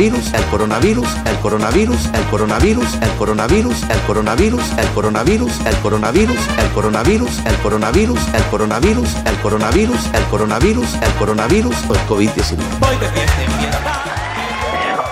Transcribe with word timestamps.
Coronavirus, 0.00 0.32
el 0.32 0.44
coronavirus, 0.44 1.16
el 1.26 1.36
coronavirus, 1.40 2.06
el 2.14 2.24
coronavirus, 2.28 2.96
el 3.02 3.10
coronavirus, 3.18 3.84
el 3.90 4.00
coronavirus, 4.06 4.70
el 4.78 4.88
coronavirus, 4.94 5.60
el 5.66 5.76
coronavirus, 5.76 6.48
el 6.56 6.68
coronavirus, 6.72 7.38
el 7.44 7.58
coronavirus, 7.60 8.26
el 8.34 8.46
coronavirus, 8.48 9.16
el 9.26 9.36
coronavirus, 9.42 10.06
el 10.14 10.24
coronavirus, 10.30 10.94
el 10.94 11.12
coronavirus 11.18 11.76
o 11.86 11.92
el 11.92 12.00
COVID-19. 12.08 12.56
Voy 12.78 12.96
de 12.96 13.08
fiesta 13.08 13.44
en 13.44 13.52
fiesta. 13.52 14.02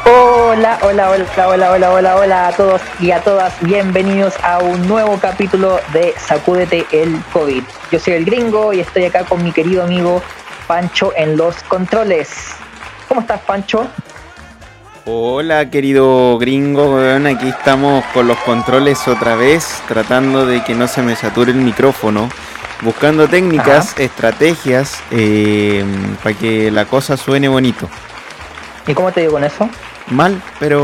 Hola, 0.06 0.78
hola, 0.80 1.11
hola, 1.11 1.48
hola, 1.48 1.70
hola, 1.70 1.92
hola, 1.92 2.16
hola 2.16 2.48
a 2.48 2.52
todos 2.52 2.80
y 2.98 3.11
a 3.11 3.20
todas. 3.20 3.52
Bienvenidos 3.61 4.36
a 4.42 4.61
un 4.61 4.89
nuevo 4.89 5.19
capítulo 5.20 5.80
de 5.92 6.14
Sacúdete 6.16 6.86
el 6.92 7.23
COVID. 7.34 7.62
Yo 7.92 7.98
soy 7.98 8.14
el 8.14 8.25
gringo 8.25 8.73
y 8.73 8.80
estoy 8.80 9.05
acá 9.05 9.25
con 9.25 9.45
mi 9.45 9.52
querido 9.52 9.83
amigo 9.83 10.23
Pancho 10.66 11.12
en 11.14 11.36
los 11.36 11.62
controles. 11.64 12.30
¿Cómo 13.06 13.20
estás, 13.20 13.41
Pancho? 13.42 13.86
Hola, 15.11 15.70
querido 15.70 16.37
gringo, 16.37 16.95
weón, 16.97 17.27
aquí 17.27 17.48
estamos 17.48 18.05
con 18.12 18.28
los 18.28 18.37
controles 18.41 19.09
otra 19.09 19.37
vez, 19.37 19.67
tratando 19.89 20.45
de 20.45 20.62
que 20.62 20.75
no 20.75 20.87
se 20.87 21.01
me 21.01 21.17
sature 21.17 21.51
el 21.51 21.56
micrófono, 21.56 22.28
buscando 22.83 23.27
técnicas, 23.27 23.98
estrategias, 23.98 24.98
eh, 25.11 25.83
para 26.23 26.36
que 26.36 26.70
la 26.70 26.84
cosa 26.84 27.17
suene 27.17 27.48
bonito. 27.48 27.89
¿Y 28.86 28.92
cómo 28.92 29.11
te 29.11 29.20
digo 29.23 29.33
con 29.33 29.45
eso? 29.45 29.67
Mal, 30.09 30.42
pero 30.61 30.83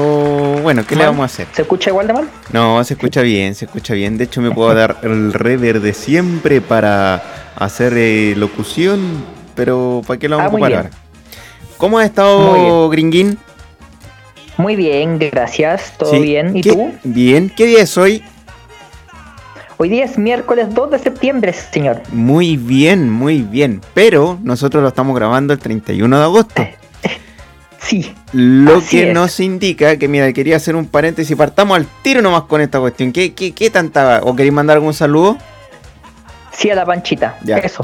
bueno, 0.63 0.87
¿qué 0.87 0.97
le 0.97 1.05
vamos 1.05 1.21
a 1.21 1.27
hacer? 1.27 1.47
¿Se 1.53 1.61
escucha 1.61 1.91
igual 1.91 2.07
de 2.07 2.15
mal? 2.15 2.29
No, 2.51 2.83
se 2.83 2.95
escucha 2.95 3.21
bien, 3.21 3.55
se 3.55 3.67
escucha 3.67 3.93
bien. 3.93 4.17
De 4.17 4.25
hecho, 4.25 4.41
me 4.41 4.51
puedo 4.51 4.73
dar 4.75 5.01
el 5.03 5.35
rever 5.35 5.81
de 5.83 5.93
siempre 5.93 6.63
para 6.63 7.23
hacer 7.57 7.93
eh, 7.95 8.33
locución, 8.39 9.23
pero 9.55 10.01
¿para 10.07 10.19
qué 10.19 10.31
lo 10.31 10.39
vamos 10.39 10.49
Ah, 10.49 10.51
a 10.51 10.55
ocupar 10.57 10.75
ahora? 10.75 10.91
¿Cómo 11.77 11.99
has 11.99 12.07
estado, 12.07 12.89
gringuín? 12.89 13.39
Muy 14.57 14.77
bien, 14.77 15.19
gracias. 15.19 15.95
¿Todo 15.99 16.13
Sí. 16.13 16.21
bien? 16.21 16.57
¿Y 16.57 16.61
¿Qué- 16.63 16.71
tú? 16.73 16.93
Bien, 17.05 17.51
¿qué 17.55 17.67
día 17.67 17.83
es 17.83 17.97
hoy? 17.99 18.23
Hoy 19.77 19.89
día 19.89 20.05
es 20.05 20.17
miércoles 20.19 20.73
2 20.73 20.91
de 20.93 20.99
septiembre, 21.01 21.53
señor. 21.53 22.01
Muy 22.13 22.57
bien, 22.57 23.11
muy 23.11 23.43
bien. 23.43 23.81
Pero 23.93 24.39
nosotros 24.43 24.83
lo 24.83 24.89
estamos 24.89 25.17
grabando 25.17 25.53
el 25.53 25.59
31 25.59 26.17
de 26.19 26.23
agosto. 26.25 26.67
Sí. 27.81 28.15
Lo 28.33 28.81
que 28.89 29.09
es. 29.11 29.15
nos 29.15 29.41
indica 29.41 29.99
que, 29.99 30.09
mira, 30.09 30.33
quería 30.33 30.57
hacer 30.57 30.75
un 30.75 30.87
paréntesis. 30.87 31.37
Partamos 31.37 31.77
al 31.77 31.87
tiro 32.03 32.23
nomás 32.23 32.43
con 32.45 32.61
esta 32.63 32.81
cuestión. 32.81 33.13
¿Qué, 33.13 33.35
qué, 33.35 33.53
qué 33.53 33.69
tanta? 33.69 34.21
¿O 34.23 34.35
queréis 34.35 34.55
mandar 34.55 34.77
algún 34.77 34.95
saludo? 34.95 35.37
Sí 36.53 36.71
a 36.71 36.77
la 36.77 36.87
panchita. 36.87 37.37
Ya. 37.45 37.59
Eso. 37.59 37.83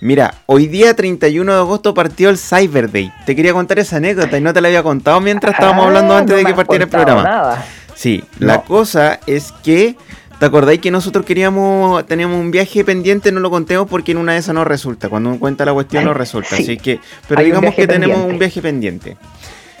Mira, 0.00 0.34
hoy 0.46 0.66
día 0.66 0.94
31 0.94 1.52
de 1.52 1.58
agosto 1.58 1.94
partió 1.94 2.28
el 2.28 2.36
Cyber 2.38 2.90
Day. 2.92 3.10
Te 3.24 3.34
quería 3.34 3.52
contar 3.54 3.78
esa 3.78 3.96
anécdota 3.96 4.36
y 4.36 4.40
no 4.42 4.52
te 4.52 4.60
la 4.60 4.68
había 4.68 4.82
contado 4.82 5.20
mientras 5.20 5.54
estábamos 5.54 5.84
Ah, 5.84 5.88
hablando 5.88 6.16
antes 6.16 6.32
no 6.32 6.38
de 6.38 6.44
que 6.44 6.54
partiera 6.54 6.84
el 6.84 6.90
programa. 6.90 7.22
Nada. 7.22 7.64
Sí, 7.94 8.22
la 8.38 8.60
cosa 8.62 9.20
es 9.26 9.52
que, 9.62 9.96
¿te 10.38 10.44
acordáis 10.46 10.80
que 10.80 10.90
nosotros 10.90 11.24
queríamos, 11.24 12.06
teníamos 12.06 12.38
un 12.38 12.50
viaje 12.50 12.84
pendiente? 12.84 13.32
No 13.32 13.40
lo 13.40 13.50
contemos 13.50 13.88
porque 13.88 14.12
en 14.12 14.18
una 14.18 14.34
de 14.34 14.38
esas 14.40 14.54
no 14.54 14.64
resulta. 14.66 15.08
Cuando 15.08 15.30
uno 15.30 15.38
cuenta 15.38 15.64
la 15.64 15.72
cuestión 15.72 16.04
no 16.04 16.12
resulta. 16.12 16.56
Sí. 16.56 16.62
Así 16.64 16.76
que, 16.76 17.00
pero 17.26 17.42
digamos 17.42 17.74
que 17.74 17.86
tenemos 17.86 18.18
un 18.18 18.38
viaje 18.38 18.60
pendiente. 18.60 19.16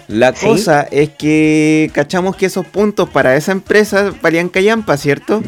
La 0.08 0.32
Sí. 0.34 0.46
cosa 0.46 0.82
es 0.90 1.10
que 1.10 1.90
cachamos 1.92 2.36
que 2.36 2.46
esos 2.46 2.64
puntos 2.64 3.10
para 3.10 3.36
esa 3.36 3.52
empresa 3.52 4.12
valían 4.22 4.48
callampa, 4.48 4.96
¿cierto? 4.96 5.42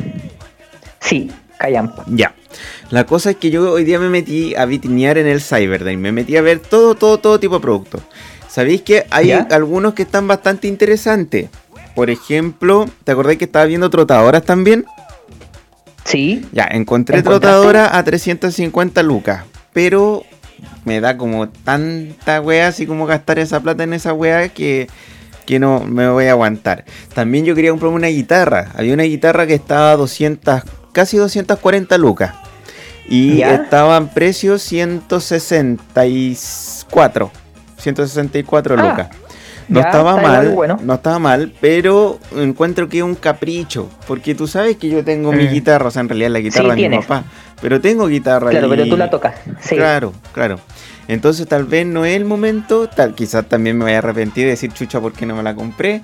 Sí, 1.01 1.31
callampa. 1.59 2.05
Ya. 2.07 2.35
La 2.91 3.05
cosa 3.05 3.31
es 3.31 3.37
que 3.37 3.51
yo 3.51 3.71
hoy 3.73 3.85
día 3.85 3.99
me 3.99 4.09
metí 4.09 4.55
a 4.55 4.65
vitrinear 4.65 5.19
en 5.19 5.27
el 5.27 5.41
Cyber 5.41 5.85
Day. 5.85 5.97
Me 5.97 6.13
metí 6.13 6.37
a 6.37 6.43
ver 6.43 6.61
todo, 6.61 6.95
todo, 6.95 7.19
todo 7.19 7.39
tipo 7.39 7.57
de 7.57 7.61
productos. 7.61 8.03
¿Sabéis 8.49 8.83
que 8.83 9.07
hay 9.11 9.29
¿Ya? 9.29 9.47
algunos 9.51 9.95
que 9.95 10.03
están 10.03 10.27
bastante 10.27 10.69
interesantes? 10.69 11.51
Por 11.95 12.11
ejemplo, 12.11 12.87
¿te 13.05 13.13
acordáis 13.13 13.39
que 13.39 13.45
estaba 13.45 13.67
viendo 13.67 13.91
trotadoras 13.91 14.45
también? 14.45 14.87
Sí. 16.05 16.47
Ya, 16.53 16.65
encontré 16.71 17.23
trotadora 17.23 17.97
a 17.99 18.03
350 18.03 19.03
lucas. 19.03 19.45
Pero 19.73 20.25
me 20.85 21.01
da 21.01 21.19
como 21.19 21.49
tanta 21.49 22.41
wea, 22.41 22.69
así 22.69 22.87
como 22.87 23.07
gastar 23.07 23.39
esa 23.39 23.61
plata 23.61 23.85
en 23.85 23.93
esa 23.93 24.15
wea 24.15 24.49
que, 24.49 24.89
que 25.45 25.59
no 25.59 25.81
me 25.81 26.09
voy 26.09 26.27
a 26.27 26.31
aguantar. 26.31 26.85
También 27.15 27.45
yo 27.45 27.55
quería 27.55 27.71
comprarme 27.71 27.97
una 27.97 28.09
guitarra. 28.09 28.73
Había 28.75 28.95
una 28.95 29.03
guitarra 29.03 29.47
que 29.47 29.55
estaba 29.55 29.93
a 29.93 29.97
200, 29.97 30.63
casi 30.93 31.17
240 31.17 31.97
lucas. 31.99 32.35
Y 33.09 33.39
¿Ya? 33.39 33.55
estaba 33.55 33.97
en 33.97 34.09
precio 34.09 34.59
164. 34.59 37.31
164 37.79 38.77
Ah, 38.79 38.83
lucas. 38.91 39.09
No 39.69 39.81
ya, 39.81 39.87
estaba 39.89 40.17
mal, 40.17 40.49
bueno. 40.51 40.79
no 40.83 40.95
estaba 40.95 41.19
mal, 41.19 41.53
pero 41.61 42.19
encuentro 42.35 42.89
que 42.89 42.99
es 42.99 43.03
un 43.05 43.15
capricho, 43.15 43.91
porque 44.07 44.35
tú 44.35 44.47
sabes 44.47 44.77
que 44.79 44.89
yo 44.89 45.05
tengo 45.05 45.31
mi 45.31 45.45
Mm. 45.45 45.51
guitarra, 45.53 45.89
o 45.89 45.91
sea, 45.91 46.01
en 46.01 46.09
realidad 46.09 46.31
la 46.31 46.39
guitarra 46.41 46.75
Sí, 46.75 46.83
de 46.83 46.89
mi 46.89 46.99
papá, 46.99 47.25
pero 47.61 47.79
tengo 47.79 48.07
guitarra 48.07 48.49
Claro, 48.51 48.67
y- 48.67 48.71
pero 48.71 48.87
tú 48.89 48.97
la 48.97 49.11
tocas. 49.11 49.35
Sí. 49.61 49.77
Claro, 49.77 50.15
claro. 50.33 50.59
Entonces 51.07 51.47
tal 51.47 51.65
vez 51.65 51.87
no 51.87 52.07
es 52.07 52.17
el 52.17 52.25
momento, 52.25 52.89
tal, 52.89 53.15
quizás 53.15 53.45
también 53.47 53.77
me 53.77 53.85
vaya 53.85 53.97
a 53.97 53.99
arrepentir 53.99 54.45
de 54.45 54.51
decir 54.53 54.73
chucha 54.73 55.01
porque 55.01 55.27
no 55.27 55.37
me 55.37 55.43
la 55.43 55.55
compré, 55.55 56.01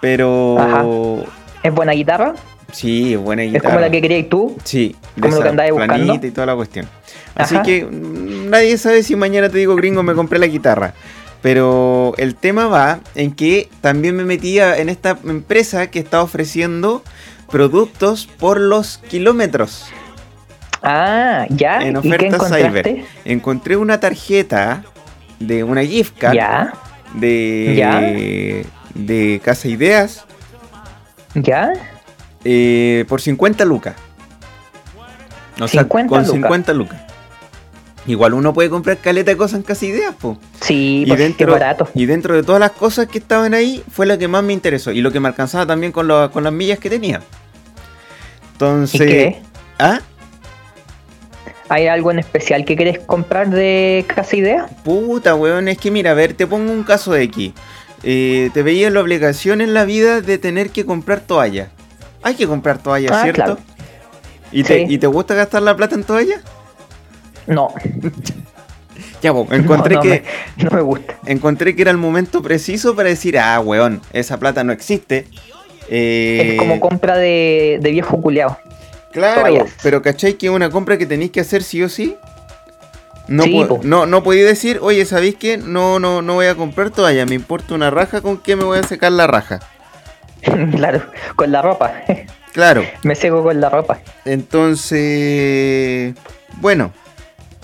pero 0.00 1.24
¿Es 1.62 1.72
buena 1.72 1.92
guitarra? 1.92 2.34
Sí, 2.72 3.14
es 3.14 3.18
buena 3.20 3.42
¿Es 3.42 3.52
guitarra. 3.52 3.68
como 3.70 3.80
la 3.80 3.90
que 3.90 4.02
querías 4.02 4.28
tú? 4.28 4.56
Sí, 4.64 4.96
de 5.16 5.22
como 5.22 5.36
lo 5.36 5.42
que 5.56 5.70
buscando. 5.72 6.26
y 6.26 6.30
toda 6.30 6.46
la 6.46 6.56
cuestión. 6.56 6.88
Así 7.34 7.54
Ajá. 7.54 7.62
que 7.64 7.84
mm, 7.84 8.50
nadie 8.50 8.76
sabe 8.78 9.02
si 9.02 9.16
mañana 9.16 9.48
te 9.48 9.58
digo 9.58 9.76
gringo 9.76 10.02
me 10.02 10.14
compré 10.14 10.38
la 10.38 10.46
guitarra. 10.46 10.94
Pero 11.42 12.12
el 12.18 12.34
tema 12.34 12.66
va 12.66 13.00
en 13.14 13.32
que 13.32 13.68
también 13.80 14.14
me 14.16 14.24
metí 14.24 14.58
a- 14.58 14.76
en 14.78 14.88
esta 14.90 15.16
empresa 15.24 15.90
que 15.90 15.98
está 15.98 16.22
ofreciendo 16.22 17.02
productos 17.50 18.26
por 18.26 18.60
los 18.60 18.98
kilómetros 19.08 19.86
Ah, 20.82 21.46
ya. 21.48 21.80
en 21.82 21.96
¿Y 21.96 22.00
qué 22.02 22.08
oferta 22.08 22.26
encontraste? 22.36 22.68
cyber. 22.68 23.04
Encontré 23.24 23.76
una 23.76 24.00
tarjeta 24.00 24.82
de 25.38 25.64
una 25.64 25.82
gift 25.82 26.18
card 26.18 26.34
Ya, 26.34 26.72
de, 27.14 27.74
Ya. 27.76 28.00
de 28.94 29.40
Casa 29.44 29.68
Ideas 29.68 30.24
ya. 31.34 31.72
Eh, 32.44 33.04
por 33.08 33.20
50 33.20 33.64
lucas. 33.64 33.94
O 35.60 35.68
sea, 35.68 35.82
50 35.82 36.08
con 36.08 36.18
lucas. 36.20 36.32
50 36.32 36.72
lucas. 36.72 37.00
Igual 38.06 38.32
uno 38.34 38.54
puede 38.54 38.70
comprar 38.70 38.96
caleta 38.96 39.30
de 39.30 39.36
cosas 39.36 39.58
en 39.58 39.62
Casa 39.62 39.84
Ideas, 39.84 40.14
po. 40.14 40.38
Sí, 40.62 41.02
Y 41.02 41.06
pues, 41.06 41.18
qué 41.18 41.22
dentro, 41.24 41.52
barato. 41.52 41.88
y 41.94 42.06
dentro 42.06 42.34
de 42.34 42.42
todas 42.42 42.58
las 42.60 42.70
cosas 42.70 43.06
que 43.08 43.18
estaban 43.18 43.52
ahí, 43.52 43.84
fue 43.90 44.06
la 44.06 44.16
que 44.16 44.26
más 44.26 44.42
me 44.42 44.54
interesó. 44.54 44.90
Y 44.90 45.02
lo 45.02 45.12
que 45.12 45.20
me 45.20 45.28
alcanzaba 45.28 45.66
también 45.66 45.92
con, 45.92 46.08
lo- 46.08 46.30
con 46.30 46.42
las 46.44 46.52
millas 46.52 46.78
que 46.78 46.88
tenía. 46.88 47.18
¿Y 47.18 48.52
Entonces. 48.52 49.00
qué? 49.00 49.42
¿Ah? 49.78 50.00
¿Hay 51.68 51.86
algo 51.86 52.10
en 52.10 52.18
especial 52.18 52.64
que 52.64 52.74
querés 52.74 52.98
comprar 52.98 53.48
de 53.50 54.04
Casa 54.08 54.34
Idea? 54.34 54.66
Puta, 54.82 55.34
weón, 55.36 55.68
es 55.68 55.78
que 55.78 55.90
mira, 55.90 56.10
a 56.10 56.14
ver, 56.14 56.32
te 56.34 56.46
pongo 56.46 56.72
un 56.72 56.82
caso 56.82 57.12
de 57.12 57.22
aquí. 57.22 57.54
Eh, 58.02 58.50
te 58.54 58.62
veía 58.62 58.90
la 58.90 59.00
obligación 59.00 59.60
en 59.60 59.72
la 59.74 59.84
vida 59.84 60.20
de 60.20 60.38
tener 60.38 60.70
que 60.70 60.84
comprar 60.84 61.20
toalla. 61.20 61.70
Hay 62.22 62.34
que 62.34 62.46
comprar 62.46 62.78
toalla, 62.78 63.08
Ah, 63.12 63.22
¿cierto? 63.22 63.42
claro. 63.42 63.58
¿Y, 64.52 64.62
te, 64.64 64.86
Sí. 64.86 64.94
¿Y 64.94 64.98
te 64.98 65.06
gusta 65.06 65.34
gastar 65.34 65.62
la 65.62 65.76
plata 65.76 65.94
en 65.94 66.04
toalla? 66.04 66.40
No, 67.46 67.68
Ya, 69.22 69.32
pues, 69.34 69.50
encontré 69.52 69.94
no, 69.96 70.02
no 70.02 70.10
que 70.10 70.24
me- 70.56 70.64
no 70.64 70.70
me 70.70 70.80
gusta. 70.82 71.14
encontré 71.26 71.74
que 71.76 71.82
era 71.82 71.90
el 71.90 71.96
momento 71.98 72.42
preciso 72.42 72.94
para 72.96 73.08
decir, 73.10 73.38
ah, 73.38 73.60
weón, 73.60 74.00
esa 74.12 74.38
plata 74.38 74.64
no 74.64 74.72
existe. 74.72 75.26
Eh, 75.88 76.52
Es 76.52 76.58
como 76.58 76.80
compra 76.80 77.16
de, 77.16 77.78
de 77.82 77.90
viejo 77.90 78.20
culeado. 78.20 78.58
Claro, 79.12 79.40
toallas. 79.40 79.70
pero 79.82 80.02
¿cachai 80.02 80.34
que 80.34 80.46
es 80.46 80.52
una 80.52 80.70
compra 80.70 80.96
que 80.96 81.04
tenéis 81.06 81.32
que 81.32 81.40
hacer 81.40 81.62
sí 81.62 81.82
o 81.82 81.88
sí? 81.88 82.16
No, 83.28 83.42
Sí, 83.44 83.64
po. 83.68 83.80
no, 83.82 84.06
no 84.06 84.22
podéis 84.22 84.46
decir, 84.46 84.78
oye, 84.82 85.04
¿sabéis 85.04 85.34
qué? 85.36 85.56
No, 85.58 85.98
no, 85.98 86.22
no 86.22 86.34
voy 86.34 86.46
a 86.46 86.54
comprar 86.54 86.90
toalla, 86.90 87.26
me 87.26 87.34
importa 87.34 87.74
una 87.74 87.90
raja 87.90 88.20
con 88.20 88.38
qué 88.38 88.56
me 88.56 88.64
voy 88.64 88.78
a 88.78 88.82
secar 88.84 89.12
la 89.12 89.26
raja. 89.26 89.60
claro, 90.76 91.02
con 91.36 91.50
la 91.52 91.62
ropa. 91.62 91.92
Claro, 92.52 92.82
me 93.04 93.14
seco 93.14 93.44
con 93.44 93.60
la 93.60 93.68
ropa. 93.68 94.00
entonces, 94.24 96.14
bueno, 96.56 96.92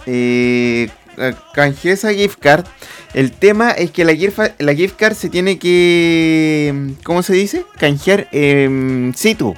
eh, 0.07 0.89
eh, 1.17 1.35
canjeé 1.55 1.91
esa 1.93 2.13
gift 2.15 2.39
card. 2.39 2.65
El 3.13 3.33
tema 3.33 3.73
es 3.73 3.91
que 3.91 4.05
la 4.05 4.15
gift, 4.15 4.39
la 4.59 4.75
gift 4.75 4.97
card 4.97 5.15
se 5.15 5.29
tiene 5.29 5.59
que. 5.59 6.93
¿Cómo 7.03 7.25
se 7.25 7.33
dice? 7.33 7.65
Canjear 7.79 8.29
en 8.31 9.13
situ. 9.17 9.57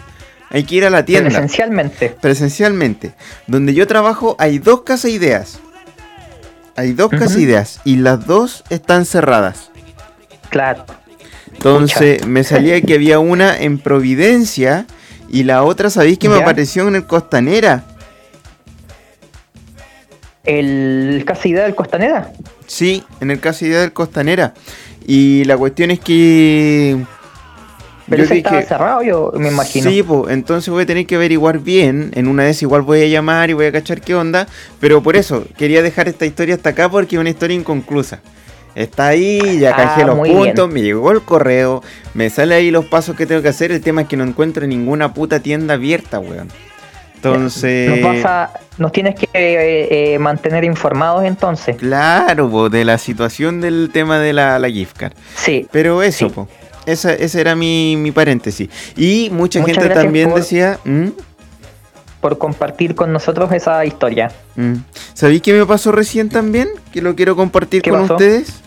Hay 0.48 0.64
que 0.64 0.76
ir 0.76 0.86
a 0.86 0.90
la 0.90 1.04
tienda. 1.04 1.28
Esencialmente. 1.28 2.08
Presencialmente. 2.20 3.12
Donde 3.46 3.74
yo 3.74 3.86
trabajo 3.86 4.34
hay 4.38 4.58
dos 4.58 4.80
casa 4.82 5.10
ideas. 5.10 5.58
Hay 6.74 6.92
dos 6.94 7.10
casa 7.10 7.26
Ujú. 7.32 7.40
ideas. 7.40 7.80
Y 7.84 7.96
las 7.96 8.26
dos 8.26 8.64
están 8.70 9.04
cerradas. 9.04 9.70
Claro. 10.48 10.86
Entonces 11.58 12.24
me 12.24 12.44
salía 12.44 12.80
que 12.80 12.94
había 12.94 13.18
una 13.18 13.58
en 13.58 13.78
Providencia. 13.78 14.86
Y 15.28 15.42
la 15.42 15.64
otra, 15.64 15.90
¿sabéis 15.90 16.18
que 16.18 16.28
me 16.28 16.36
Ya. 16.36 16.42
apareció 16.42 16.86
en 16.88 16.94
el 16.96 17.06
Costanera? 17.06 17.84
El 20.44 21.24
casi 21.26 21.50
idea 21.50 21.64
del 21.64 21.74
Costanera. 21.74 22.32
Sí, 22.66 23.02
en 23.20 23.30
el 23.30 23.40
caso 23.40 23.66
idea 23.66 23.80
del 23.80 23.92
Costanera. 23.92 24.54
Y 25.06 25.44
la 25.44 25.56
cuestión 25.56 25.90
es 25.90 26.00
que. 26.00 26.96
Pero 28.08 28.22
yo 28.22 28.24
ese 28.24 28.38
estaba 28.38 28.62
cerrado, 28.62 29.02
yo 29.02 29.32
me 29.36 29.48
imagino. 29.48 29.90
Sí, 29.90 30.02
pues 30.02 30.32
entonces 30.32 30.70
voy 30.70 30.84
a 30.84 30.86
tener 30.86 31.04
que 31.06 31.16
averiguar 31.16 31.58
bien. 31.58 32.10
En 32.14 32.28
una 32.28 32.44
vez 32.44 32.62
igual 32.62 32.80
voy 32.82 33.02
a 33.02 33.06
llamar 33.06 33.50
y 33.50 33.52
voy 33.52 33.66
a 33.66 33.72
cachar 33.72 34.00
qué 34.00 34.14
onda. 34.14 34.46
Pero 34.80 35.02
por 35.02 35.16
eso, 35.16 35.44
quería 35.58 35.82
dejar 35.82 36.08
esta 36.08 36.24
historia 36.24 36.54
hasta 36.54 36.70
acá 36.70 36.88
porque 36.88 37.16
es 37.16 37.20
una 37.20 37.30
historia 37.30 37.54
inconclusa. 37.56 38.20
Está 38.74 39.08
ahí, 39.08 39.58
ya 39.58 39.70
Ah, 39.72 39.76
canjeé 39.76 40.04
los 40.04 40.16
muy 40.16 40.30
puntos, 40.30 40.70
me 40.72 40.82
llegó 40.82 41.10
el 41.10 41.22
correo, 41.22 41.82
me 42.14 42.30
sale 42.30 42.54
ahí 42.54 42.70
los 42.70 42.84
pasos 42.84 43.16
que 43.16 43.26
tengo 43.26 43.42
que 43.42 43.48
hacer. 43.48 43.72
El 43.72 43.80
tema 43.80 44.02
es 44.02 44.08
que 44.08 44.16
no 44.16 44.24
encuentro 44.24 44.66
ninguna 44.66 45.12
puta 45.14 45.40
tienda 45.40 45.74
abierta, 45.74 46.20
weón. 46.20 46.48
Entonces. 47.16 47.90
Nos, 47.90 48.00
vas 48.02 48.24
a- 48.24 48.50
nos 48.78 48.92
tienes 48.92 49.16
que 49.16 49.26
eh, 49.34 50.14
eh, 50.14 50.18
mantener 50.20 50.62
informados 50.64 51.24
entonces. 51.24 51.76
Claro, 51.76 52.48
po, 52.48 52.68
de 52.68 52.84
la 52.84 52.96
situación 52.98 53.60
del 53.60 53.90
tema 53.92 54.20
de 54.20 54.32
la, 54.32 54.58
la 54.60 54.70
gift 54.70 54.96
card. 54.96 55.12
Sí. 55.34 55.66
Pero 55.72 56.02
eso, 56.02 56.28
Sí. 56.28 56.34
po. 56.34 56.48
Esa, 56.86 57.12
ese 57.12 57.40
era 57.40 57.54
mi, 57.54 57.96
mi 57.98 58.12
paréntesis. 58.12 58.68
Y 58.96 59.28
mucha 59.32 59.60
Muchas 59.60 59.76
gente 59.78 59.94
también 59.94 60.30
por- 60.30 60.38
decía. 60.38 60.78
¿Mm? 60.84 61.08
Por 62.20 62.38
compartir 62.38 62.94
con 62.94 63.12
nosotros 63.12 63.52
esa 63.52 63.84
historia. 63.84 64.30
Mm. 64.56 64.74
¿Sabéis 65.14 65.42
qué 65.42 65.52
me 65.52 65.64
pasó 65.66 65.92
recién 65.92 66.28
también? 66.28 66.68
Que 66.92 67.00
lo 67.00 67.14
quiero 67.14 67.36
compartir 67.36 67.82
¿Qué 67.82 67.90
con 67.90 68.00
pasó? 68.02 68.14
ustedes. 68.14 68.60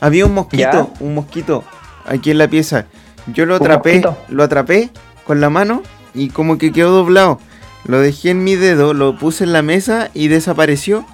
Había 0.00 0.26
un 0.26 0.34
mosquito, 0.34 0.62
¿Ya? 0.62 0.86
un 1.00 1.14
mosquito 1.14 1.64
aquí 2.06 2.30
en 2.30 2.38
la 2.38 2.48
pieza. 2.48 2.86
Yo 3.26 3.46
lo 3.46 3.56
¿Un 3.56 3.62
atrapé, 3.62 4.02
lo 4.28 4.42
atrapé 4.42 4.90
con 5.24 5.40
la 5.40 5.50
mano 5.50 5.82
y 6.14 6.28
como 6.30 6.58
que 6.58 6.72
quedó 6.72 6.90
doblado. 6.92 7.40
Lo 7.86 8.00
dejé 8.00 8.30
en 8.30 8.42
mi 8.44 8.54
dedo, 8.56 8.94
lo 8.94 9.18
puse 9.18 9.44
en 9.44 9.52
la 9.52 9.62
mesa 9.62 10.10
y 10.14 10.28
desapareció. 10.28 11.04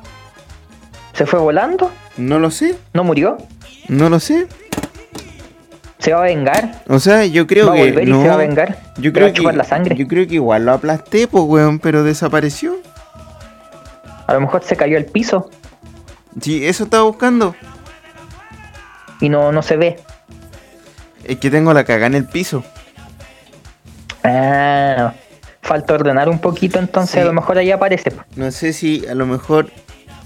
¿Se 1.15 1.27
fue 1.27 1.39
volando? 1.41 1.91
No 2.17 2.39
lo 2.39 2.51
sé, 2.51 2.77
¿No 2.93 3.03
murió? 3.05 3.37
no 3.89 4.09
lo 4.09 4.21
sé. 4.21 4.47
¿Se 6.01 6.13
va 6.13 6.21
a 6.21 6.25
vengar? 6.25 6.83
O 6.89 6.99
sea, 6.99 7.25
yo 7.27 7.47
creo 7.47 7.67
¿Va 7.69 7.75
a 7.75 7.77
que 7.77 8.03
y 8.03 8.07
se 8.07 8.29
va 8.29 8.35
a 8.35 8.37
vengar? 8.37 8.79
Yo 8.97 9.13
¿Te 9.13 9.21
va 9.21 9.31
creo 9.33 9.49
a 9.49 9.53
que 9.53 9.57
la 9.59 9.65
sangre? 9.65 9.95
yo 9.97 10.09
creo 10.09 10.27
que 10.27 10.35
igual 10.35 10.65
lo 10.67 10.73
aplasté, 10.73 11.29
pues 11.29 11.45
weón, 11.45 11.79
pero 11.79 12.03
desapareció. 12.03 12.75
A 14.27 14.33
lo 14.35 14.41
mejor 14.41 14.63
se 14.65 14.77
cayó 14.77 14.97
al 14.97 15.05
piso 15.05 15.51
Sí, 16.41 16.65
eso 16.67 16.85
estaba 16.85 17.03
buscando. 17.05 17.55
y 19.21 19.29
no, 19.29 19.53
no 19.53 19.63
se 19.63 19.77
ve. 19.77 20.01
Es 21.25 21.37
que 21.39 21.51
tengo 21.51 21.73
la 21.75 21.85
cagada 21.85 22.07
en 22.07 22.15
el 22.15 22.25
piso. 22.25 22.65
Ah, 24.25 25.13
falta 25.63 25.95
ordenar 25.95 26.29
un 26.29 26.39
poquito 26.39 26.79
entonces, 26.79 27.15
Sí. 27.15 27.21
a 27.21 27.25
lo 27.25 27.33
mejor 27.33 27.59
ahí 27.59 27.71
aparece. 27.71 28.13
No 28.37 28.51
sé 28.51 28.73
si 28.73 29.07
a 29.07 29.15
lo 29.15 29.27
mejor 29.27 29.71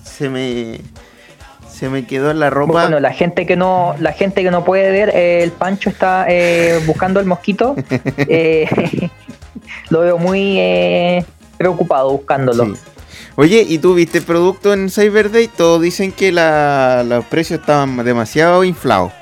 se 0.05 0.29
me 0.29 0.81
se 1.75 1.89
me 1.91 2.07
quedó 2.07 2.31
en 2.31 2.41
la 2.41 2.51
ropa. 2.51 2.73
Bueno, 2.73 3.01
la 3.01 3.13
gente 3.13 3.45
que 3.47 3.57
no, 3.57 3.95
la 3.99 4.13
gente 4.13 4.43
que 4.43 4.51
no 4.51 4.65
puede 4.65 4.91
ver, 4.91 5.11
eh, 5.15 5.43
el 5.43 5.51
Pancho 5.51 5.91
está 5.91 6.25
eh, 6.29 6.81
buscando 6.87 7.21
el 7.21 7.27
mosquito. 7.27 7.75
Eh, 8.29 8.67
lo 9.91 10.01
veo 10.01 10.19
muy 10.19 10.57
eh, 10.59 11.25
preocupado 11.59 12.11
buscándolo. 12.13 12.67
Sí. 12.67 12.81
Oye, 13.37 13.65
¿y 13.69 13.79
tú 13.79 13.95
viste 13.95 14.19
el 14.19 14.25
producto 14.25 14.73
en 14.73 14.89
Cyber 14.91 15.31
Day? 15.31 15.49
Todos 15.49 15.83
dicen 15.83 16.13
que 16.13 16.31
la- 16.31 17.03
los 17.05 17.25
precios 17.25 17.61
estaban 17.61 17.97
demasiado 18.05 18.63
inflados. 18.65 19.13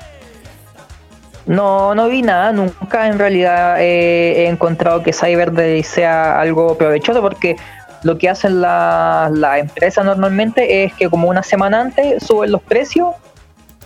No, 1.45 1.93
no 1.93 2.07
vi 2.07 2.21
nada, 2.21 2.53
nunca 2.53 3.07
en 3.07 3.19
realidad 3.19 3.81
he 3.81 4.47
encontrado 4.47 5.03
que 5.03 5.11
Cyber 5.11 5.51
Day 5.51 5.83
sea 5.83 6.39
algo 6.39 6.77
provechoso 6.77 7.21
porque 7.21 7.57
lo 8.03 8.17
que 8.17 8.29
hacen 8.29 8.61
las 8.61 9.31
la 9.31 9.59
empresas 9.59 10.05
normalmente 10.05 10.83
es 10.83 10.93
que 10.93 11.09
como 11.09 11.29
una 11.29 11.43
semana 11.43 11.81
antes 11.81 12.23
suben 12.23 12.51
los 12.51 12.61
precios 12.61 13.09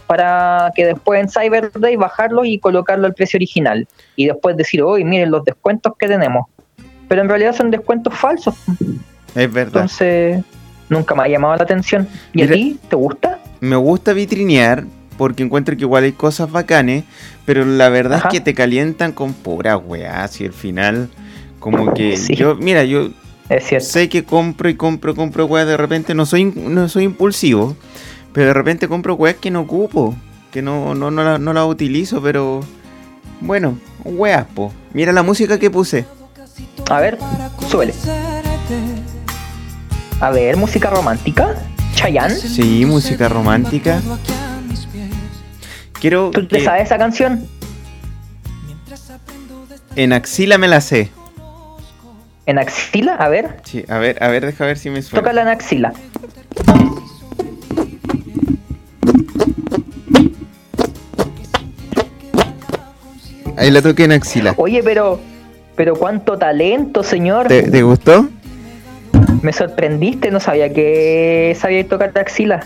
para 0.07 0.71
que 0.75 0.85
después 0.85 1.19
en 1.21 1.29
Cyber 1.29 1.71
Day 1.73 1.95
bajarlos 1.97 2.45
y 2.47 2.59
colocarlo 2.59 3.07
al 3.07 3.13
precio 3.13 3.37
original 3.37 3.87
y 4.15 4.25
después 4.27 4.55
decir, 4.55 4.81
hoy 4.81 5.03
miren 5.03 5.31
los 5.31 5.43
descuentos 5.43 5.93
que 5.99 6.07
tenemos. 6.07 6.45
Pero 7.09 7.21
en 7.21 7.29
realidad 7.29 7.53
son 7.55 7.71
descuentos 7.71 8.13
falsos, 8.13 8.55
Es 9.35 9.51
verdad. 9.51 9.81
entonces 9.83 10.43
nunca 10.89 11.13
me 11.15 11.23
ha 11.23 11.27
llamado 11.27 11.55
la 11.57 11.63
atención. 11.63 12.07
¿Y 12.33 12.41
Mira- 12.41 12.51
a 12.51 12.53
ti? 12.55 12.79
¿Te 12.89 12.95
gusta? 12.95 13.39
Me 13.59 13.75
gusta 13.75 14.13
vitrinear 14.13 14.85
porque 15.17 15.43
encuentro 15.43 15.75
que 15.75 15.81
igual 15.81 16.03
hay 16.05 16.11
cosas 16.11 16.51
bacanes, 16.51 17.03
pero 17.45 17.65
la 17.65 17.89
verdad 17.89 18.19
Ajá. 18.19 18.27
es 18.29 18.33
que 18.33 18.41
te 18.41 18.53
calientan 18.53 19.11
con 19.11 19.33
pura 19.33 19.77
weá. 19.77 20.27
Si 20.27 20.45
al 20.45 20.53
final, 20.53 21.09
como 21.59 21.93
que 21.93 22.17
Sí. 22.17 22.35
yo, 22.35 22.55
mira, 22.55 22.83
yo 22.83 23.09
Es 23.49 23.65
cierto. 23.65 23.87
sé 23.87 24.09
que 24.09 24.23
compro 24.25 24.69
y 24.69 24.75
compro, 24.75 25.15
compro 25.15 25.45
weá, 25.45 25.65
de 25.65 25.77
repente 25.77 26.13
no 26.13 26.25
soy, 26.25 26.45
no 26.45 26.89
soy 26.89 27.05
impulsivo, 27.05 27.75
pero 28.33 28.47
de 28.47 28.53
repente 28.53 28.87
compro 28.87 29.15
weá 29.15 29.33
que 29.35 29.51
no 29.51 29.61
ocupo, 29.61 30.15
que 30.51 30.61
no, 30.61 30.93
no, 30.93 31.11
no, 31.11 31.23
la, 31.23 31.37
no 31.37 31.53
la 31.53 31.65
utilizo, 31.65 32.21
pero 32.21 32.61
bueno, 33.39 33.77
weas, 34.03 34.45
po. 34.47 34.73
Mira 34.93 35.11
la 35.13 35.23
música 35.23 35.57
que 35.59 35.69
puse. 35.71 36.05
A 36.89 36.99
ver, 36.99 37.17
suele. 37.69 37.93
A 40.19 40.29
ver, 40.31 40.57
música 40.57 40.89
romántica. 40.89 41.55
Chayanne. 41.95 42.35
Sí, 42.35 42.85
música 42.85 43.29
romántica. 43.29 44.01
Quiero 45.99 46.31
¿Tú 46.31 46.47
te 46.47 46.57
que 46.57 46.63
sabes 46.63 46.83
esa 46.83 46.97
canción? 46.97 47.47
en 49.95 50.13
axila 50.13 50.57
me 50.59 50.67
la 50.67 50.79
sé. 50.81 51.09
En 52.47 52.57
axila, 52.57 53.15
a 53.15 53.27
ver. 53.27 53.57
Sí, 53.63 53.83
a 53.89 53.97
ver, 53.97 54.23
a 54.23 54.29
ver, 54.29 54.45
deja 54.45 54.65
ver 54.65 54.77
si 54.77 54.89
me 54.89 55.01
suena. 55.01 55.21
Tócala 55.21 55.41
en 55.41 55.47
axila. 55.49 55.91
Ahí 63.57 63.69
la 63.69 63.81
toqué 63.81 64.05
en 64.05 64.13
axila. 64.13 64.53
Oye, 64.55 64.81
pero. 64.81 65.19
Pero 65.75 65.95
cuánto 65.95 66.37
talento, 66.37 67.03
señor. 67.03 67.49
¿Te, 67.49 67.69
te 67.69 67.83
gustó? 67.83 68.29
Me 69.41 69.51
sorprendiste, 69.51 70.31
no 70.31 70.39
sabía 70.39 70.71
que 70.71 71.55
sabía 71.59 71.85
tocar 71.85 72.13
la 72.15 72.21
axila. 72.21 72.65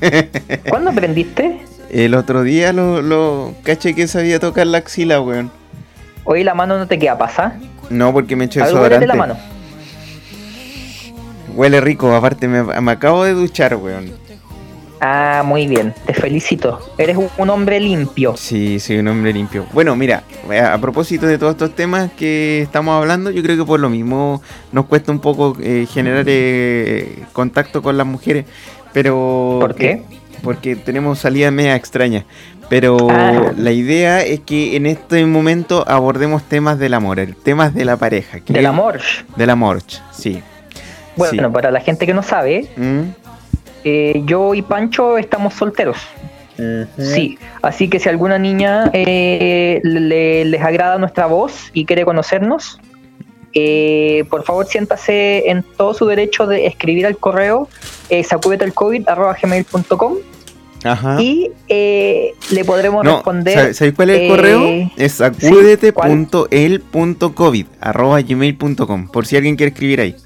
¿Cuándo 0.68 0.90
aprendiste? 0.90 1.62
El 1.90 2.14
otro 2.14 2.42
día 2.42 2.74
lo, 2.74 3.00
lo 3.00 3.54
caché 3.62 3.94
que 3.94 4.06
sabía 4.08 4.38
tocar 4.38 4.66
la 4.66 4.78
axila, 4.78 5.22
weón. 5.22 5.50
Oye, 6.24 6.44
la 6.44 6.52
mano 6.52 6.76
no 6.76 6.86
te 6.86 6.98
queda 6.98 7.16
pasa. 7.16 7.56
No, 7.92 8.12
porque 8.12 8.36
me 8.36 8.44
eché 8.46 8.60
A 8.62 8.66
desodorante. 8.66 9.06
la 9.06 9.14
mano. 9.14 9.36
Huele 11.54 11.80
rico, 11.80 12.14
aparte 12.14 12.48
me, 12.48 12.62
me 12.80 12.92
acabo 12.92 13.24
de 13.24 13.32
duchar, 13.34 13.76
weón. 13.76 14.10
Ah, 15.04 15.42
muy 15.44 15.66
bien. 15.66 15.92
Te 16.06 16.14
felicito. 16.14 16.78
Eres 16.96 17.18
un- 17.36 17.50
hombre 17.50 17.80
limpio. 17.80 18.36
Sí, 18.36 18.78
soy 18.78 18.98
un 18.98 19.08
hombre 19.08 19.32
limpio. 19.32 19.66
Bueno, 19.72 19.96
mira, 19.96 20.22
a, 20.48 20.74
a 20.74 20.78
propósito 20.80 21.26
de 21.26 21.38
todos 21.38 21.52
estos 21.52 21.74
temas 21.74 22.10
que 22.12 22.62
estamos 22.62 22.94
hablando, 22.96 23.30
yo 23.30 23.42
creo 23.42 23.56
que 23.56 23.64
por 23.64 23.80
lo 23.80 23.90
mismo 23.90 24.40
nos 24.70 24.86
cuesta 24.86 25.10
un 25.12 25.18
poco 25.18 25.56
eh, 25.60 25.86
generar 25.92 26.24
eh, 26.28 27.24
contacto 27.32 27.82
con 27.82 27.98
las 27.98 28.06
mujeres, 28.06 28.44
pero... 28.92 29.58
¿Por 29.60 29.74
qué? 29.74 30.02
Porque 30.42 30.76
tenemos 30.76 31.18
salidas 31.18 31.52
media 31.52 31.74
extrañas. 31.76 32.24
Pero 32.72 32.96
Ah. 33.10 33.52
la 33.54 33.70
idea 33.72 34.22
es 34.22 34.40
que 34.40 34.76
en 34.76 34.86
este 34.86 35.26
momento 35.26 35.84
abordemos 35.86 36.42
temas 36.44 36.78
del 36.78 36.94
amor, 36.94 37.20
el- 37.20 37.36
temas 37.36 37.74
de 37.74 37.84
la 37.84 37.98
pareja. 37.98 38.40
que- 38.40 38.54
Del 38.54 38.64
amor. 38.64 38.98
Del 39.36 39.50
amor, 39.50 39.82
sí. 40.10 40.42
Bueno, 41.16 41.48
Sí. 41.48 41.52
para 41.52 41.70
la 41.70 41.80
gente 41.80 42.06
que 42.06 42.14
no 42.14 42.22
sabe, 42.22 42.66
¿Mm? 42.78 43.00
eh, 43.84 44.22
yo 44.24 44.54
y 44.54 44.62
Pancho 44.62 45.18
estamos 45.18 45.52
solteros. 45.52 45.98
Sí, 46.96 47.38
así 47.60 47.88
que 47.90 47.98
si 47.98 48.08
alguna 48.08 48.38
niña 48.38 48.88
eh, 48.94 49.80
le- 49.82 50.46
les 50.46 50.62
agrada 50.62 50.96
nuestra 50.96 51.26
voz 51.26 51.68
y 51.74 51.84
quiere 51.84 52.06
conocernos, 52.06 52.80
eh, 53.52 54.24
por 54.30 54.44
favor 54.44 54.64
siéntase 54.66 55.50
en 55.50 55.62
todo 55.76 55.92
su 55.92 56.06
derecho 56.06 56.46
de 56.46 56.64
escribir 56.66 57.04
al 57.04 57.18
correo 57.18 57.68
eh, 58.08 58.24
sacudetelcovid.gmail.com 58.24 60.14
Ajá. 60.84 61.20
y 61.22 61.50
eh, 61.68 62.32
le 62.50 62.64
podremos 62.64 63.04
No, 63.04 63.14
responder. 63.16 63.54
¿sabe- 63.54 63.74
¿sabéis 63.74 63.94
cuál 63.94 64.10
es 64.10 64.16
el 64.18 64.22
eh, 64.24 64.28
correo? 64.28 64.90
Es 64.96 65.12
sacudete.el.covid 65.12 67.66
arroba 67.80 68.20
gmail.com 68.20 69.06
por 69.08 69.26
si 69.26 69.36
alguien 69.36 69.54
quiere 69.56 69.70
escribir 69.72 70.00
ahí. 70.00 70.16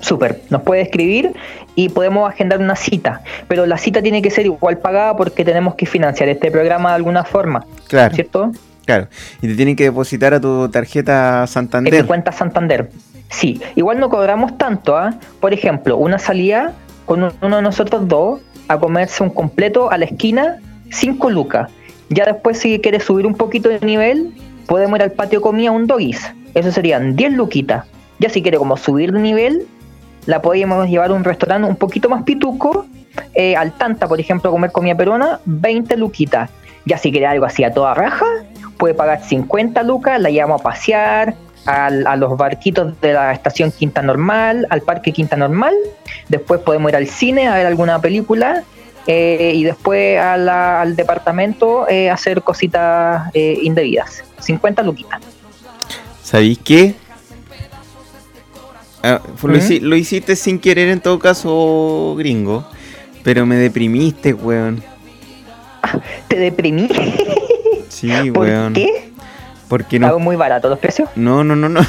Súper, 0.00 0.42
nos 0.50 0.62
puede 0.62 0.82
escribir 0.82 1.32
y 1.74 1.88
podemos 1.88 2.28
agendar 2.30 2.58
una 2.60 2.76
cita, 2.76 3.22
pero 3.48 3.64
la 3.64 3.78
cita 3.78 4.02
tiene 4.02 4.20
que 4.20 4.30
ser 4.30 4.44
igual 4.44 4.76
pagada 4.78 5.16
porque 5.16 5.44
tenemos 5.46 5.76
que 5.76 5.86
financiar 5.86 6.28
este 6.28 6.50
programa 6.50 6.90
de 6.90 6.96
alguna 6.96 7.24
forma, 7.24 7.64
Claro, 7.88 8.14
¿cierto? 8.14 8.52
claro. 8.84 9.08
Y 9.40 9.48
te 9.48 9.54
tienen 9.54 9.74
que 9.76 9.84
depositar 9.84 10.34
a 10.34 10.40
tu 10.40 10.68
tarjeta 10.68 11.36
En 11.36 11.40
mi 11.42 11.46
Santander. 11.48 12.04
cuenta 12.06 12.32
Santander. 12.32 12.90
Sí, 13.30 13.60
igual 13.74 13.98
no 13.98 14.08
cobramos 14.08 14.56
tanto, 14.58 14.96
¿ah? 14.96 15.14
Por 15.40 15.52
ejemplo, 15.52 15.96
una 15.96 16.18
salida 16.18 16.72
con 17.04 17.22
un- 17.22 17.32
uno 17.42 17.56
de 17.56 17.62
nosotros 17.62 18.06
dos 18.08 18.40
a 18.68 18.78
comerse 18.78 19.22
un 19.22 19.30
completo 19.30 19.90
a 19.90 19.98
la 19.98 20.04
esquina, 20.06 20.58
5 20.90 21.30
lucas. 21.30 21.70
Ya 22.08 22.24
después, 22.24 22.58
si 22.58 22.78
quieres 22.80 23.04
subir 23.04 23.26
un 23.26 23.34
poquito 23.34 23.68
de 23.68 23.80
nivel, 23.80 24.32
podemos 24.66 24.96
ir 24.98 25.02
al 25.02 25.12
patio 25.12 25.40
comida 25.40 25.70
un 25.70 25.86
doggies. 25.86 26.32
Eso 26.54 26.70
serían 26.70 27.16
10 27.16 27.32
luquitas. 27.32 27.86
Ya 28.20 28.28
si 28.28 28.42
quiere 28.42 28.58
como 28.58 28.76
subir 28.76 29.12
de 29.12 29.18
nivel, 29.20 29.66
la 30.26 30.40
podríamos 30.40 30.88
llevar 30.88 31.10
a 31.10 31.14
un 31.14 31.24
restaurante 31.24 31.68
un 31.68 31.76
poquito 31.76 32.08
más 32.08 32.22
pituco, 32.22 32.86
eh, 33.34 33.56
al 33.56 33.72
Tanta, 33.72 34.06
por 34.06 34.20
ejemplo, 34.20 34.50
comer 34.50 34.70
comida 34.70 34.96
peruana, 34.96 35.40
20 35.44 35.96
luquitas. 35.96 36.50
Ya 36.86 36.98
si 36.98 37.10
quiere 37.10 37.26
algo 37.26 37.46
así 37.46 37.64
a 37.64 37.72
toda 37.74 37.94
raja, 37.94 38.26
puede 38.78 38.94
pagar 38.94 39.22
50 39.22 39.82
lucas, 39.82 40.20
la 40.20 40.30
llevamos 40.30 40.60
a 40.60 40.64
pasear 40.64 41.34
al- 41.66 42.06
a 42.06 42.16
los 42.16 42.36
barquitos 42.36 43.00
de 43.00 43.12
la 43.12 43.32
estación 43.32 43.70
Quinta 43.72 44.02
Normal, 44.02 44.66
al 44.70 44.82
parque 44.82 45.12
Quinta 45.12 45.36
Normal. 45.36 45.74
Después 46.28 46.60
podemos 46.60 46.90
ir 46.90 46.96
al 46.96 47.06
cine 47.06 47.48
a 47.48 47.54
ver 47.56 47.66
alguna 47.66 48.00
película 48.00 48.64
eh, 49.06 49.52
y 49.54 49.64
después 49.64 50.18
a 50.18 50.36
la- 50.36 50.80
al 50.80 50.96
departamento 50.96 51.88
eh, 51.88 52.10
a 52.10 52.14
hacer 52.14 52.42
cositas 52.42 53.30
eh, 53.34 53.58
indebidas. 53.62 54.24
50 54.40 54.82
luquitas. 54.82 55.20
¿Sabéis 56.22 56.58
qué? 56.64 56.94
Ah, 59.02 59.20
lo, 59.42 59.54
hici- 59.56 59.80
lo 59.80 59.96
hiciste 59.96 60.34
sin 60.36 60.58
querer 60.58 60.88
en 60.88 61.00
todo 61.00 61.18
caso, 61.18 62.14
gringo. 62.16 62.64
Pero 63.22 63.44
me 63.46 63.56
deprimiste, 63.56 64.32
weón. 64.32 64.82
¿Te 66.28 66.36
deprimí? 66.36 66.88
Sí, 67.88 68.08
¿Por 68.32 68.44
weón. 68.46 68.72
qué? 68.72 69.10
Porque 69.74 69.96
¿Estaban 69.96 70.18
no. 70.20 70.24
muy 70.24 70.36
baratos 70.36 70.70
los 70.70 70.78
precios? 70.78 71.08
No, 71.16 71.42
no, 71.42 71.56
no, 71.56 71.68
no. 71.68 71.80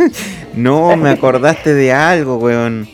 no, 0.54 0.96
me 0.96 1.10
acordaste 1.10 1.74
de 1.74 1.92
algo, 1.92 2.36
weón. 2.36 2.88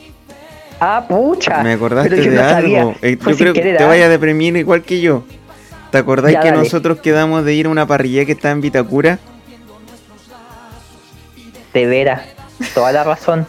Ah, 0.80 1.04
pucha. 1.06 1.62
Me 1.62 1.74
acordaste 1.74 2.16
de 2.16 2.30
no 2.30 2.42
algo. 2.42 2.94
Eh, 3.02 3.18
yo 3.20 3.36
creo 3.36 3.52
que 3.52 3.60
te 3.60 3.84
vaya 3.84 4.06
a 4.06 4.08
deprimir 4.08 4.56
igual 4.56 4.80
que 4.80 5.02
yo. 5.02 5.24
¿Te 5.90 5.98
acordás 5.98 6.32
Ya, 6.32 6.40
que 6.40 6.48
dale. 6.52 6.62
nosotros 6.62 7.00
quedamos 7.00 7.44
de 7.44 7.52
ir 7.52 7.66
a 7.66 7.68
una 7.68 7.86
parrilla 7.86 8.24
que 8.24 8.32
está 8.32 8.50
en 8.50 8.62
Vitacura? 8.62 9.18
De 11.74 11.84
veras. 11.84 12.22
Toda 12.72 12.92
la 12.92 13.04
razón. 13.04 13.46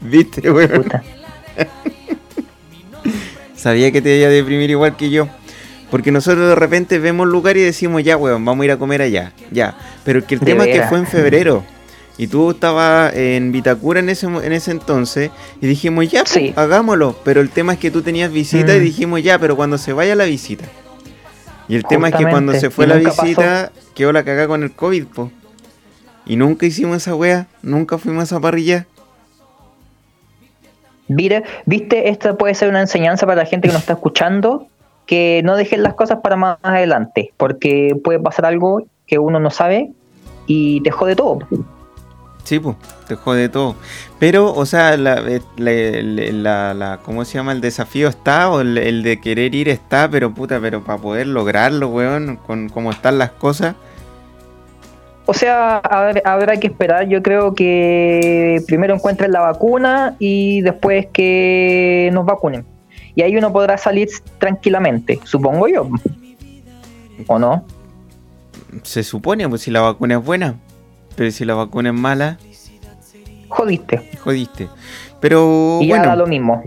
¿Viste, 0.00 0.50
weón? 0.50 0.82
Puta. 0.82 1.02
Sabía 3.54 3.92
que 3.92 4.00
te 4.00 4.16
iba 4.16 4.28
a 4.28 4.30
deprimir 4.30 4.70
igual 4.70 4.96
que 4.96 5.10
yo. 5.10 5.28
Porque 5.96 6.12
nosotros 6.12 6.46
de 6.50 6.54
repente 6.54 6.98
vemos 6.98 7.26
lugar 7.26 7.56
y 7.56 7.62
decimos, 7.62 8.02
ya, 8.04 8.18
weón, 8.18 8.44
vamos 8.44 8.60
a 8.60 8.66
ir 8.66 8.70
a 8.72 8.76
comer 8.76 9.00
allá. 9.00 9.32
Ya. 9.50 9.78
Pero 10.04 10.26
que 10.26 10.34
el 10.34 10.40
De 10.40 10.44
tema 10.44 10.66
es 10.66 10.76
que 10.78 10.86
fue 10.88 10.98
en 10.98 11.06
febrero. 11.06 11.64
Y 12.18 12.26
tú 12.26 12.50
estabas 12.50 13.14
en 13.14 13.50
Vitacura 13.50 14.00
en 14.00 14.10
ese, 14.10 14.26
en 14.26 14.52
ese 14.52 14.72
entonces. 14.72 15.30
Y 15.62 15.66
dijimos, 15.66 16.06
ya, 16.10 16.20
pues, 16.20 16.32
Sí. 16.34 16.52
hagámoslo. 16.54 17.16
Pero 17.24 17.40
el 17.40 17.48
tema 17.48 17.72
es 17.72 17.78
que 17.78 17.90
tú 17.90 18.02
tenías 18.02 18.30
visita 18.30 18.76
y 18.76 18.80
Mm. 18.80 18.82
dijimos, 18.82 19.22
ya, 19.22 19.38
pero 19.38 19.56
cuando 19.56 19.78
se 19.78 19.94
vaya 19.94 20.14
la 20.14 20.26
visita. 20.26 20.66
Y 21.66 21.76
el 21.76 21.84
tema 21.84 22.10
es 22.10 22.14
que 22.16 22.24
cuando 22.28 22.52
se 22.52 22.68
fue 22.68 22.84
y 22.84 22.88
la 22.88 22.96
nunca 22.96 23.08
pasó. 23.12 23.22
visita, 23.22 23.72
quedó 23.94 24.12
la 24.12 24.22
cagada 24.22 24.48
con 24.48 24.64
el 24.64 24.72
COVID, 24.72 25.04
po. 25.06 25.30
Y 26.26 26.36
nunca 26.36 26.66
hicimos 26.66 26.98
esa 26.98 27.14
wea. 27.14 27.46
Nunca 27.62 27.96
fuimos 27.96 28.20
a 28.20 28.24
esa 28.24 28.38
parrilla. 28.40 28.86
Mira, 31.08 31.42
viste, 31.64 32.10
esta 32.10 32.36
puede 32.36 32.54
ser 32.54 32.68
una 32.68 32.82
enseñanza 32.82 33.24
para 33.24 33.44
la 33.44 33.48
gente 33.48 33.68
que 33.68 33.72
nos 33.72 33.80
está 33.82 33.94
escuchando, 33.94 34.66
que 35.06 35.40
no 35.44 35.56
dejen 35.56 35.82
las 35.82 35.94
cosas 35.94 36.18
para 36.22 36.36
más 36.36 36.58
adelante, 36.62 37.32
porque 37.36 37.96
puede 38.02 38.18
pasar 38.18 38.46
algo 38.46 38.82
que 39.06 39.18
uno 39.18 39.38
no 39.40 39.50
sabe 39.50 39.90
y 40.46 40.80
te 40.82 40.90
jode 40.90 41.14
todo. 41.16 41.38
Sí, 42.44 42.60
pues, 42.60 42.76
te 43.08 43.16
jode 43.16 43.48
todo. 43.48 43.74
Pero, 44.20 44.52
o 44.54 44.66
sea, 44.66 44.96
la, 44.96 45.14
eh, 45.26 45.40
la, 45.56 45.72
la- 46.02 46.32
la- 46.32 46.74
la- 46.74 46.98
¿cómo 47.02 47.24
se 47.24 47.38
llama? 47.38 47.50
El 47.52 47.60
desafío 47.60 48.08
está, 48.08 48.50
o 48.50 48.60
el, 48.60 48.78
el 48.78 49.02
de 49.02 49.20
querer 49.20 49.54
ir 49.54 49.68
está, 49.68 50.08
pero 50.08 50.32
puta, 50.32 50.60
pero 50.60 50.84
para 50.84 50.98
poder 50.98 51.26
lograrlo, 51.26 51.88
weón, 51.88 52.36
con 52.36 52.68
cómo 52.68 52.90
están 52.92 53.18
las 53.18 53.30
cosas. 53.30 53.74
O 55.28 55.34
sea, 55.34 55.78
habrá, 55.78 56.20
habrá 56.24 56.56
que 56.58 56.68
esperar, 56.68 57.08
yo 57.08 57.20
creo 57.20 57.52
que 57.54 58.62
primero 58.68 58.94
encuentren 58.94 59.32
la 59.32 59.40
vacuna 59.40 60.14
y 60.20 60.60
después 60.60 61.06
que 61.12 62.10
nos 62.12 62.24
vacunen. 62.24 62.64
Y 63.16 63.22
ahí 63.22 63.36
uno 63.36 63.52
podrá 63.52 63.76
salir 63.78 64.08
tranquilamente, 64.38 65.18
supongo 65.24 65.66
yo. 65.68 65.88
¿O 67.26 67.38
no? 67.38 67.64
Se 68.82 69.02
supone, 69.02 69.48
pues 69.48 69.62
si 69.62 69.70
la 69.70 69.80
vacuna 69.80 70.16
es 70.18 70.24
buena. 70.24 70.54
Pero 71.16 71.30
si 71.30 71.44
la 71.44 71.54
vacuna 71.54 71.88
es 71.88 71.94
mala, 71.94 72.38
Jodiste. 73.48 74.10
jodiste. 74.22 74.68
Pero 75.20 75.78
y 75.80 75.88
ya 75.88 75.96
da 75.96 76.00
bueno, 76.08 76.16
lo 76.16 76.26
mismo. 76.26 76.62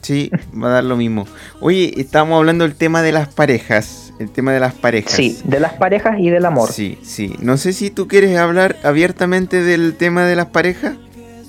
sí, 0.00 0.30
va 0.60 0.68
a 0.68 0.70
dar 0.70 0.84
lo 0.84 0.96
mismo. 0.96 1.26
Oye, 1.60 1.92
estábamos 2.00 2.38
hablando 2.38 2.64
del 2.66 2.74
tema 2.74 3.02
de 3.02 3.12
las 3.12 3.28
parejas. 3.28 4.14
El 4.18 4.30
tema 4.30 4.52
de 4.52 4.60
las 4.60 4.72
parejas. 4.74 5.12
Sí, 5.12 5.38
de 5.44 5.60
las 5.60 5.74
parejas 5.74 6.18
y 6.18 6.30
del 6.30 6.44
amor. 6.46 6.70
Sí, 6.72 6.98
sí. 7.02 7.34
No 7.40 7.56
sé 7.58 7.72
si 7.74 7.90
tú 7.90 8.08
quieres 8.08 8.36
hablar 8.38 8.76
abiertamente 8.82 9.62
del 9.62 9.94
tema 9.94 10.24
de 10.24 10.36
las 10.36 10.46
parejas. 10.46 10.94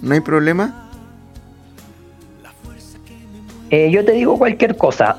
¿No 0.02 0.14
hay 0.14 0.20
problema? 0.22 0.81
Eh, 3.72 3.90
yo 3.90 4.04
te 4.06 4.12
digo 4.12 4.38
cualquier 4.38 4.76
cosa. 4.78 5.18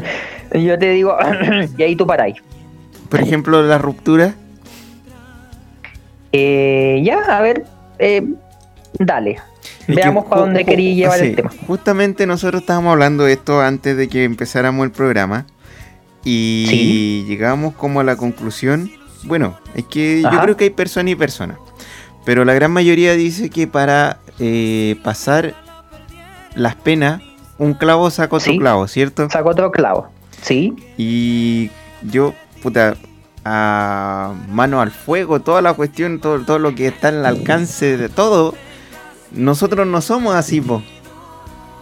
yo 0.54 0.78
te 0.78 0.90
digo, 0.90 1.16
y 1.78 1.82
ahí 1.82 1.96
tú 1.96 2.06
paráis. 2.06 2.36
Por 3.08 3.20
ejemplo, 3.20 3.62
la 3.62 3.78
ruptura. 3.78 4.34
Eh, 6.32 7.00
ya, 7.04 7.18
a 7.20 7.40
ver, 7.42 7.64
eh, 7.98 8.22
dale. 8.98 9.38
Es 9.86 9.96
Veamos 9.96 10.24
para 10.26 10.42
dónde 10.42 10.64
quería 10.64 10.94
llevar 10.94 11.18
sí, 11.20 11.26
el 11.26 11.36
tema. 11.36 11.50
Justamente 11.66 12.26
nosotros 12.26 12.62
estábamos 12.62 12.92
hablando 12.92 13.24
de 13.24 13.34
esto 13.34 13.60
antes 13.60 13.96
de 13.96 14.08
que 14.08 14.24
empezáramos 14.24 14.84
el 14.84 14.92
programa. 14.92 15.46
Y 16.24 16.66
Sí. 16.68 17.24
llegamos 17.28 17.74
como 17.74 18.00
a 18.00 18.04
la 18.04 18.16
conclusión. 18.16 18.90
Bueno, 19.24 19.58
es 19.74 19.84
que 19.84 20.22
yo 20.22 20.40
creo 20.40 20.56
que 20.56 20.64
hay 20.64 20.70
persona 20.70 21.10
y 21.10 21.14
persona. 21.14 21.58
Pero 22.24 22.44
la 22.44 22.54
gran 22.54 22.70
mayoría 22.70 23.14
dice 23.14 23.50
que 23.50 23.66
para 23.66 24.18
eh, 24.38 24.96
pasar 25.02 25.54
las 26.54 26.76
penas, 26.76 27.20
un 27.62 27.74
clavo 27.74 28.10
saca 28.10 28.36
otro 28.36 28.52
Sí. 28.52 28.58
clavo, 28.58 28.88
¿cierto? 28.88 29.28
Saco 29.30 29.50
otro 29.50 29.70
clavo. 29.70 30.08
¿Sí? 30.40 30.74
Y 30.96 31.70
yo, 32.02 32.34
puta, 32.62 32.94
a 33.44 34.32
mano 34.48 34.80
al 34.80 34.90
fuego, 34.90 35.40
toda 35.40 35.62
la 35.62 35.74
cuestión, 35.74 36.20
todo, 36.20 36.40
todo 36.44 36.58
lo 36.58 36.74
que 36.74 36.88
está 36.88 37.08
al 37.08 37.24
alcance 37.26 37.96
de 37.96 38.08
todo, 38.08 38.54
nosotros 39.32 39.86
no 39.86 40.00
somos 40.00 40.34
así, 40.34 40.60
po. 40.60 40.82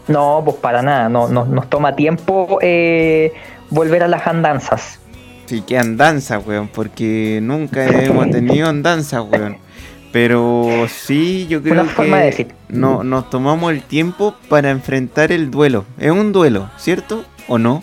No, 0.08 0.42
pues 0.44 0.56
para 0.56 0.82
nada. 0.82 1.08
No, 1.08 1.28
no- 1.28 1.44
nos 1.46 1.68
toma 1.70 1.94
tiempo 1.96 2.58
eh, 2.60 3.32
volver 3.70 4.02
a 4.02 4.08
las 4.08 4.26
andanzas. 4.26 4.98
Sí, 5.46 5.62
que 5.62 5.78
andanza, 5.78 6.38
weón, 6.38 6.68
porque 6.68 7.40
nunca 7.42 7.84
hemos 7.86 8.30
tenido 8.30 8.68
andanza, 8.68 9.22
weón. 9.22 9.56
Pero 10.12 10.86
sí, 10.88 11.46
yo 11.48 11.62
creo 11.62 11.74
Una 11.74 11.82
que 11.84 11.88
forma 11.90 12.18
de 12.18 12.24
decir. 12.26 12.48
no, 12.68 13.04
nos 13.04 13.30
tomamos 13.30 13.72
el 13.72 13.82
tiempo 13.82 14.34
para 14.48 14.70
enfrentar 14.70 15.30
el 15.30 15.50
duelo. 15.50 15.84
Es 15.98 16.10
un 16.10 16.32
duelo, 16.32 16.68
¿cierto? 16.78 17.24
¿O 17.46 17.58
no? 17.58 17.82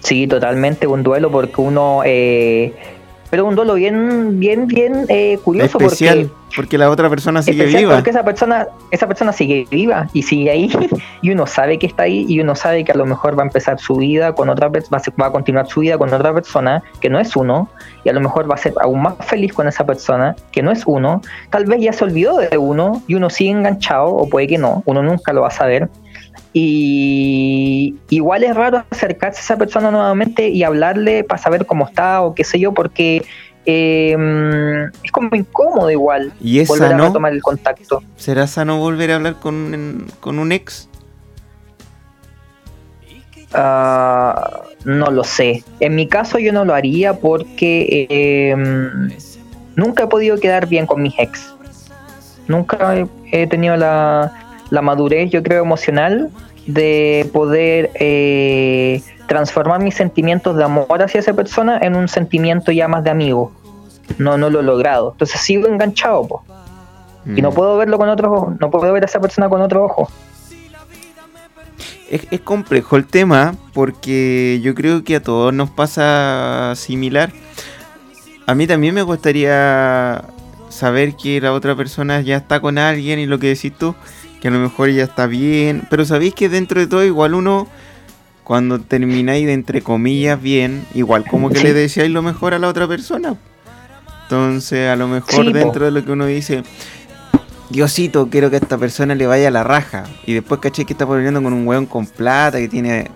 Sí, 0.00 0.26
totalmente 0.26 0.86
un 0.86 1.02
duelo 1.02 1.30
porque 1.30 1.60
uno... 1.60 2.02
eh, 2.04 2.74
pero 3.34 3.46
un 3.46 3.56
duelo 3.56 3.74
bien, 3.74 4.38
bien, 4.38 4.68
bien 4.68 5.06
eh, 5.08 5.40
curioso 5.42 5.76
Especial, 5.80 6.30
porque... 6.30 6.54
porque 6.54 6.78
la 6.78 6.88
otra 6.88 7.10
persona 7.10 7.42
sigue 7.42 7.66
viva. 7.66 7.96
porque 7.96 8.10
esa 8.10 8.22
persona, 8.22 8.68
esa 8.92 9.08
persona 9.08 9.32
sigue 9.32 9.66
viva 9.68 10.08
y 10.12 10.22
sigue 10.22 10.52
ahí 10.52 10.70
y 11.20 11.32
uno 11.32 11.44
sabe 11.44 11.76
que 11.80 11.86
está 11.86 12.04
ahí 12.04 12.26
y 12.28 12.38
uno 12.38 12.54
sabe 12.54 12.84
que 12.84 12.92
a 12.92 12.94
lo 12.94 13.06
mejor 13.06 13.36
va 13.36 13.42
a 13.42 13.46
empezar 13.46 13.80
su 13.80 13.96
vida 13.96 14.36
con 14.36 14.50
otra 14.50 14.70
persona, 14.70 15.02
va 15.20 15.26
a 15.26 15.32
continuar 15.32 15.66
su 15.66 15.80
vida 15.80 15.98
con 15.98 16.14
otra 16.14 16.32
persona 16.32 16.80
que 17.00 17.10
no 17.10 17.18
es 17.18 17.34
uno 17.34 17.68
y 18.04 18.08
a 18.08 18.12
lo 18.12 18.20
mejor 18.20 18.48
va 18.48 18.54
a 18.54 18.58
ser 18.58 18.72
aún 18.80 19.02
más 19.02 19.16
feliz 19.26 19.52
con 19.52 19.66
esa 19.66 19.84
persona 19.84 20.36
que 20.52 20.62
no 20.62 20.70
es 20.70 20.84
uno. 20.86 21.20
Tal 21.50 21.64
vez 21.64 21.80
ya 21.80 21.92
se 21.92 22.04
olvidó 22.04 22.38
de 22.38 22.56
uno 22.56 23.02
y 23.08 23.16
uno 23.16 23.30
sigue 23.30 23.50
enganchado 23.50 24.14
o 24.14 24.28
puede 24.28 24.46
que 24.46 24.58
no, 24.58 24.84
uno 24.86 25.02
nunca 25.02 25.32
lo 25.32 25.40
va 25.40 25.48
a 25.48 25.50
saber. 25.50 25.88
Y 26.56 27.96
igual 28.10 28.44
es 28.44 28.54
raro 28.54 28.84
acercarse 28.90 29.40
a 29.40 29.42
esa 29.42 29.56
persona 29.58 29.90
nuevamente 29.90 30.48
y 30.48 30.62
hablarle 30.62 31.24
para 31.24 31.42
saber 31.42 31.66
cómo 31.66 31.86
está 31.88 32.22
o 32.22 32.32
qué 32.34 32.44
sé 32.44 32.60
yo, 32.60 32.72
porque 32.72 33.24
eh, 33.66 34.16
es 35.02 35.10
como 35.10 35.34
incómodo 35.34 35.90
igual 35.90 36.32
¿Y 36.40 36.60
es 36.60 36.68
volver 36.68 36.86
a 36.86 36.90
sano? 36.92 37.06
retomar 37.08 37.32
el 37.32 37.42
contacto. 37.42 38.02
¿Será 38.16 38.46
sano 38.46 38.78
volver 38.78 39.10
a 39.10 39.16
hablar 39.16 39.34
con, 39.40 39.54
un- 39.54 40.06
con 40.20 40.38
un 40.38 40.52
ex? 40.52 40.88
Ah, 43.52 44.62
no 44.84 45.10
lo 45.10 45.24
sé. 45.24 45.62
En 45.80 45.94
mi 45.94 46.08
caso 46.08 46.38
yo 46.38 46.52
no 46.52 46.64
lo 46.64 46.74
haría 46.74 47.14
porque 47.14 48.06
eh, 48.10 48.56
nunca 49.76 50.04
he 50.04 50.06
podido 50.06 50.38
quedar 50.38 50.66
bien 50.66 50.86
con 50.86 51.02
mis 51.02 51.14
ex. 51.18 51.52
Nunca 52.48 52.94
he 53.32 53.46
tenido 53.46 53.76
la, 53.76 54.32
la 54.74 54.82
madurez, 54.82 55.30
yo 55.30 55.42
creo, 55.42 55.62
emocional 55.62 56.30
de 56.66 57.28
poder 57.32 57.90
eh, 57.94 59.02
transformar 59.28 59.82
mis 59.82 59.94
sentimientos 59.94 60.56
de 60.56 60.64
amor 60.64 61.02
hacia 61.02 61.20
esa 61.20 61.32
persona 61.34 61.78
en 61.80 61.94
un 61.96 62.08
sentimiento 62.08 62.72
ya 62.72 62.88
más 62.88 63.04
de 63.04 63.10
amigo. 63.10 63.52
No, 64.18 64.36
no 64.36 64.50
lo 64.50 64.60
he 64.60 64.62
logrado. 64.62 65.12
Entonces 65.12 65.40
sigo 65.40 65.66
enganchado, 65.66 66.26
po. 66.26 66.44
Y 67.36 67.40
no 67.40 67.50
Mm. 67.50 67.54
puedo 67.54 67.76
verlo 67.78 67.96
con 67.96 68.08
otros 68.10 68.30
ojos, 68.32 68.54
no 68.60 68.70
puedo 68.70 68.92
ver 68.92 69.02
a 69.02 69.06
esa 69.06 69.18
persona 69.20 69.48
con 69.48 69.62
otro 69.62 69.84
ojo. 69.84 70.10
Es, 72.10 72.26
es 72.30 72.40
complejo 72.40 72.96
el 72.96 73.06
tema 73.06 73.54
porque 73.72 74.60
yo 74.62 74.74
creo 74.74 75.04
que 75.04 75.16
a 75.16 75.22
todos 75.22 75.52
nos 75.54 75.70
pasa 75.70 76.74
similar. 76.76 77.32
A 78.46 78.54
mí 78.54 78.66
también 78.66 78.94
me 78.94 79.02
gustaría 79.02 80.22
saber 80.68 81.14
que 81.16 81.40
la 81.40 81.52
otra 81.52 81.74
persona 81.74 82.20
ya 82.20 82.36
está 82.36 82.60
con 82.60 82.76
alguien 82.76 83.18
y 83.18 83.26
lo 83.26 83.38
que 83.38 83.48
decís 83.48 83.72
tú, 83.76 83.94
que 84.44 84.48
a 84.48 84.50
lo 84.50 84.58
mejor 84.58 84.90
ya 84.90 85.04
está 85.04 85.26
bien. 85.26 85.84
Pero 85.88 86.04
sabéis 86.04 86.34
que 86.34 86.50
dentro 86.50 86.78
de 86.78 86.86
todo 86.86 87.02
igual 87.02 87.32
uno, 87.32 87.66
cuando 88.44 88.78
termináis 88.78 89.46
de 89.46 89.54
entre 89.54 89.80
comillas 89.80 90.38
bien, 90.42 90.84
igual 90.92 91.24
como 91.24 91.48
que 91.48 91.56
Sí. 91.60 91.62
le 91.64 91.72
deseáis 91.72 92.10
lo 92.12 92.20
mejor 92.20 92.52
a 92.52 92.58
la 92.58 92.68
otra 92.68 92.86
persona. 92.86 93.36
Entonces 94.24 94.90
a 94.90 94.96
lo 94.96 95.08
mejor 95.08 95.32
Sí, 95.46 95.50
po. 95.50 95.58
dentro 95.58 95.86
de 95.86 95.92
lo 95.92 96.04
que 96.04 96.12
uno 96.12 96.26
dice, 96.26 96.62
Diosito, 97.70 98.28
quiero 98.28 98.50
que 98.50 98.56
a 98.56 98.58
esta 98.58 98.76
persona 98.76 99.14
le 99.14 99.26
vaya 99.26 99.48
a 99.48 99.50
la 99.50 99.64
raja. 99.64 100.04
Y 100.26 100.34
después 100.34 100.60
caché 100.60 100.84
que 100.84 100.92
está 100.92 101.06
poniendo 101.06 101.42
con 101.42 101.54
un 101.54 101.66
weón 101.66 101.86
con 101.86 102.06
plata, 102.06 102.58
que 102.58 102.68
tiene 102.68 103.10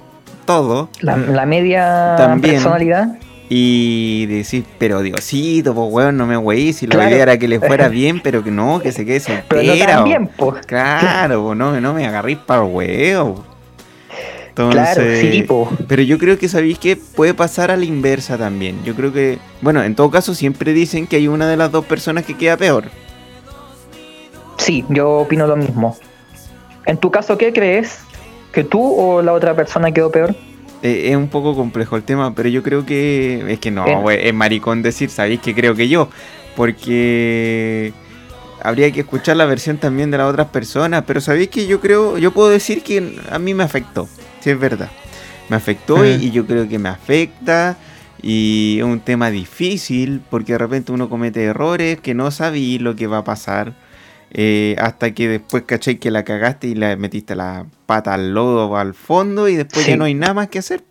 todo. 0.47 0.89
La, 1.03 1.19
la 1.19 1.45
media 1.45 2.15
También. 2.17 2.55
personalidad. 2.55 3.19
Y 3.51 4.27
decís, 4.27 4.65
pero 4.79 5.01
Diosito, 5.01 5.75
pues 5.75 5.89
weón, 5.91 6.17
no 6.19 6.27
me 6.27 6.37
weí. 6.37 6.73
Si 6.73 6.87
la 6.87 6.97
Claro. 6.97 7.11
idea 7.11 7.23
era 7.23 7.39
que 7.39 7.49
le 7.49 7.59
fuera 7.61 7.89
bien, 7.89 8.21
pero 8.21 8.45
que 8.45 8.51
no, 8.51 8.79
que 8.81 8.93
se 8.93 9.07
quede 9.07 9.23
Pero 9.49 9.63
no 9.63 9.69
soltera. 9.69 9.93
tan 9.95 10.03
o- 10.03 10.05
bien, 10.05 10.27
po. 10.29 10.55
Claro, 10.67 11.43
po, 11.43 11.55
no, 11.55 11.81
no 11.81 11.95
me 11.95 12.07
agarréis 12.07 12.39
para 12.39 12.63
huevo. 12.63 13.45
Entonces, 14.49 14.83
Claro, 14.97 15.03
sí, 15.21 15.43
po. 15.45 15.71
pero 15.87 16.03
yo 16.03 16.19
creo 16.19 16.37
que 16.37 16.49
sabéis 16.49 16.79
que 16.81 16.97
puede 16.97 17.33
pasar 17.33 17.71
a 17.71 17.77
la 17.77 17.85
inversa 17.85 18.37
también. 18.37 18.83
Yo 18.85 18.95
creo 18.95 19.13
que, 19.13 19.39
bueno, 19.63 19.83
en 19.85 19.95
todo 19.95 20.11
caso 20.11 20.35
siempre 20.35 20.73
dicen 20.73 21.07
que 21.07 21.17
hay 21.17 21.29
una 21.29 21.49
de 21.49 21.57
las 21.57 21.71
dos 21.71 21.85
personas 21.85 22.25
que 22.25 22.37
queda 22.37 22.57
peor. 22.57 22.85
Sí, 24.57 24.85
yo 24.89 25.11
opino 25.21 25.47
lo 25.47 25.57
mismo. 25.57 25.97
En 26.87 26.97
tu 26.99 27.11
caso, 27.11 27.39
¿qué 27.39 27.53
crees? 27.53 28.01
¿Que 28.53 28.65
tú 28.65 28.83
o 28.83 29.23
la 29.23 29.33
otra 29.33 29.55
persona 29.55 29.93
quedó 29.93 30.11
peor? 30.11 30.35
Eh, 30.83 31.11
es 31.11 31.17
un 31.17 31.29
poco 31.29 31.57
complejo 31.57 31.97
el 31.97 32.03
tema, 32.05 32.35
pero 32.35 32.49
yo 32.49 32.63
creo 32.63 32.87
que 32.87 33.45
es 33.49 33.59
que 33.59 33.71
no, 33.71 33.85
Eh. 34.11 34.29
es 34.29 34.35
maricón 34.35 34.83
decir, 34.83 35.11
sabéis 35.11 35.41
que 35.41 35.55
creo 35.55 35.75
que 35.75 35.89
yo, 35.89 36.09
porque 36.55 37.93
habría 38.63 38.91
que 38.93 39.01
escuchar 39.01 39.37
la 39.37 39.45
versión 39.47 39.79
también 39.79 40.11
de 40.11 40.19
las 40.19 40.31
otras 40.31 40.49
personas, 40.49 41.05
pero 41.07 41.21
sabéis 41.21 41.49
que 41.49 41.67
yo 41.67 41.81
creo, 41.81 42.19
yo 42.19 42.33
puedo 42.33 42.49
decir 42.49 42.83
que 42.83 43.17
a 43.31 43.39
mí 43.39 43.55
me 43.55 43.65
afectó, 43.65 44.09
si 44.41 44.51
es 44.51 44.59
verdad, 44.59 44.91
me 45.49 45.57
afectó 45.57 46.05
y, 46.05 46.11
y 46.11 46.31
yo 46.31 46.47
creo 46.47 46.69
que 46.69 46.79
me 46.79 46.89
afecta 46.89 47.77
y 48.21 48.77
es 48.79 48.85
un 48.85 49.01
tema 49.01 49.31
difícil 49.31 50.21
porque 50.29 50.53
de 50.53 50.59
repente 50.59 50.93
uno 50.93 51.09
comete 51.09 51.45
errores 51.45 52.01
que 52.01 52.15
no 52.15 52.31
sabí 52.31 52.79
lo 52.79 52.97
que 52.97 53.07
va 53.07 53.19
a 53.19 53.25
pasar. 53.25 53.73
Eh, 54.33 54.77
hasta 54.79 55.13
que 55.13 55.29
después 55.29 55.63
caché 55.65 55.99
que 55.99 56.11
la 56.11 56.25
cagaste 56.25 56.69
y 56.69 56.75
le 56.75 56.97
metiste 56.97 57.35
la 57.35 57.67
pata 57.87 58.15
al 58.15 58.35
lodo 58.35 58.77
al 58.77 58.95
fondo 58.95 59.49
y 59.49 59.57
después 59.57 59.85
Sí. 59.85 59.93
ya 59.93 59.97
no 59.97 60.05
hay 60.05 60.15
nada 60.15 60.35
más 60.35 60.49
que 60.49 60.59
hacer. 60.59 60.83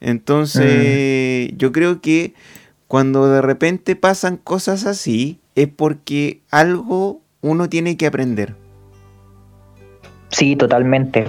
Entonces, 0.00 1.50
yo 1.56 1.72
creo 1.72 2.00
que 2.00 2.34
cuando 2.86 3.28
de 3.28 3.42
repente 3.42 3.96
pasan 3.96 4.36
cosas 4.36 4.86
así, 4.86 5.40
es 5.54 5.68
porque 5.68 6.40
algo 6.50 7.20
uno 7.40 7.68
tiene 7.68 7.96
que 7.96 8.06
aprender. 8.06 8.54
Sí, 10.30 10.56
totalmente. 10.56 11.28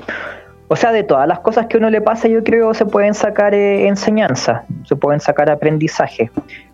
O 0.68 0.76
sea, 0.76 0.92
de 0.92 1.04
todas 1.04 1.28
las 1.28 1.40
cosas 1.40 1.66
que 1.68 1.78
a 1.78 1.80
uno 1.80 1.90
le 1.90 2.02
pasa, 2.02 2.28
yo 2.28 2.44
creo 2.44 2.74
se 2.74 2.86
pueden 2.86 3.14
sacar 3.16 3.56
eh, 3.56 3.88
enseñanza, 3.88 4.66
se 4.88 4.96
pueden 4.96 5.20
sacar 5.20 5.50
aprendizaje. 5.50 6.30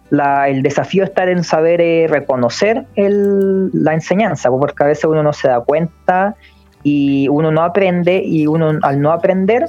La- 0.10 0.50
el 0.50 0.62
desafío 0.62 1.04
está 1.04 1.24
en 1.30 1.44
saber 1.44 1.82
eh, 1.82 2.08
reconocer 2.10 2.86
el- 2.96 3.70
la 3.74 3.94
enseñanza, 3.94 4.50
porque 4.50 4.84
a 4.84 4.88
veces 4.88 5.06
uno 5.06 5.24
no 5.24 5.34
se 5.34 5.48
da 5.48 5.60
cuenta 5.62 6.36
y 6.84 7.28
uno 7.30 7.52
no 7.52 7.64
aprende 7.64 8.22
y 8.24 8.46
uno 8.48 8.78
al 8.84 9.02
no 9.02 9.12
aprender 9.12 9.66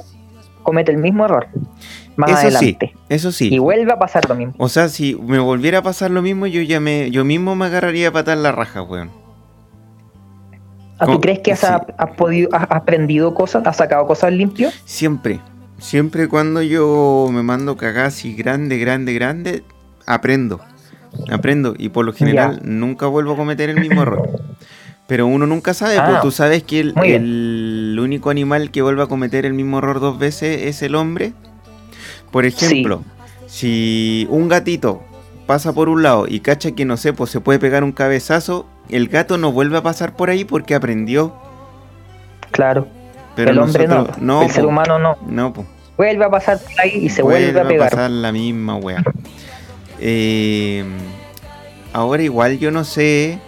comete 0.61 0.91
el 0.91 0.97
mismo 0.97 1.25
error 1.25 1.47
más 2.17 2.29
eso 2.29 2.39
adelante. 2.39 2.91
sí, 2.93 2.99
eso 3.09 3.31
sí. 3.31 3.53
Y 3.53 3.57
vuelve 3.59 3.91
a 3.93 3.97
pasar 3.99 4.27
lo 4.27 4.35
mismo. 4.35 4.53
O 4.57 4.69
sea, 4.69 4.89
si 4.89 5.15
me 5.15 5.39
volviera 5.39 5.79
a 5.79 5.81
pasar 5.81 6.11
lo 6.11 6.21
mismo, 6.21 6.45
yo 6.47 6.61
ya 6.61 6.79
me, 6.79 7.09
yo 7.11 7.23
mismo 7.25 7.55
me 7.55 7.65
agarraría 7.65 8.09
a 8.09 8.11
patar 8.11 8.37
la 8.37 8.51
raja, 8.51 8.81
weón. 8.81 9.09
¿Ah, 10.99 11.05
¿Cómo? 11.05 11.17
¿Tú 11.17 11.21
crees 11.21 11.39
que 11.39 11.51
has, 11.51 11.59
Sí. 11.59 11.67
has 11.97 12.11
podido, 12.15 12.49
has 12.53 12.65
aprendido 12.71 13.33
cosas, 13.33 13.65
has 13.67 13.77
sacado 13.77 14.05
cosas 14.07 14.31
limpio? 14.33 14.69
Siempre, 14.85 15.39
siempre 15.77 16.27
cuando 16.27 16.61
yo 16.63 17.29
me 17.31 17.43
mando 17.43 17.77
cagadas 17.77 18.25
y 18.25 18.33
grande, 18.35 18.77
grande, 18.79 19.13
grande, 19.13 19.63
aprendo. 20.07 20.59
Aprendo 21.31 21.75
y 21.77 21.89
por 21.89 22.05
lo 22.05 22.13
general 22.13 22.57
Ya. 22.57 22.61
nunca 22.67 23.05
vuelvo 23.07 23.33
a 23.33 23.35
cometer 23.35 23.69
el 23.69 23.79
mismo 23.79 24.01
error. 24.01 24.29
Pero 25.07 25.25
uno 25.25 25.45
nunca 25.47 25.73
sabe, 25.73 25.97
Ah, 25.97 26.07
pues 26.09 26.21
tú 26.21 26.31
sabes 26.31 26.63
que 26.63 26.79
el, 26.81 27.97
único 28.01 28.29
animal 28.29 28.71
que 28.71 28.81
vuelve 28.81 29.03
a 29.03 29.07
cometer 29.07 29.45
el 29.45 29.53
mismo 29.53 29.77
error 29.77 29.99
dos 29.99 30.19
veces 30.19 30.63
es 30.63 30.81
el 30.81 30.95
hombre. 30.95 31.33
Por 32.31 32.45
ejemplo, 32.45 33.03
si 33.47 34.27
un 34.29 34.49
gatito 34.49 35.01
pasa 35.45 35.71
por 35.73 35.87
un 35.87 36.03
lado 36.03 36.25
y 36.27 36.41
cacha 36.41 36.71
que 36.71 36.83
no 36.83 36.97
sé, 36.97 37.13
pues 37.13 37.29
se 37.31 37.39
puede 37.39 37.57
pegar 37.57 37.83
un 37.85 37.93
cabezazo, 37.93 38.67
el 38.89 39.07
gato 39.07 39.37
no 39.37 39.51
vuelve 39.53 39.77
a 39.77 39.81
pasar 39.83 40.15
por 40.15 40.29
ahí 40.29 40.43
porque 40.43 40.75
aprendió. 40.75 41.33
Claro. 42.51 42.87
Pero 43.35 43.51
el 43.51 43.59
hombre 43.59 43.87
nosotros- 43.87 44.17
no, 44.19 44.43
el 44.43 44.49
ser 44.51 44.63
po, 44.63 44.69
humano 44.69 44.99
no. 44.99 45.17
No, 45.25 45.53
pues. 45.53 45.67
Vuelve 45.95 46.25
a 46.25 46.29
pasar 46.29 46.59
por 46.59 46.81
ahí 46.81 47.05
y 47.05 47.09
se 47.09 47.21
vuelve, 47.21 47.59
a 47.59 47.67
pegar. 47.67 47.89
pasar 47.91 48.11
la 48.11 48.31
misma 48.31 48.75
wea. 48.75 49.03
Eh, 49.99 50.83
ahora 51.93 52.23
igual 52.23 52.59
yo 52.59 52.71
no 52.71 52.83
sé 52.83 53.39